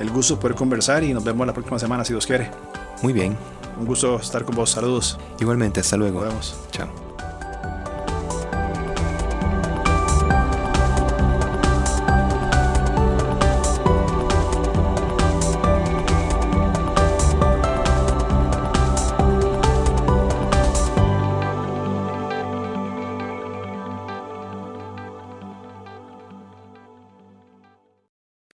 el 0.00 0.10
gusto 0.10 0.38
poder 0.40 0.56
conversar 0.56 1.04
y 1.04 1.14
nos 1.14 1.22
vemos 1.22 1.46
la 1.46 1.52
próxima 1.52 1.78
semana 1.78 2.04
si 2.04 2.12
Dios 2.12 2.26
quiere. 2.26 2.50
Muy 3.02 3.12
bien. 3.12 3.36
Un 3.78 3.86
gusto 3.86 4.16
estar 4.16 4.44
con 4.44 4.56
vos, 4.56 4.70
saludos. 4.70 5.18
Igualmente, 5.38 5.80
hasta 5.80 5.96
luego. 5.96 6.20
Nos 6.20 6.28
vemos. 6.28 6.56
Chao. 6.72 7.07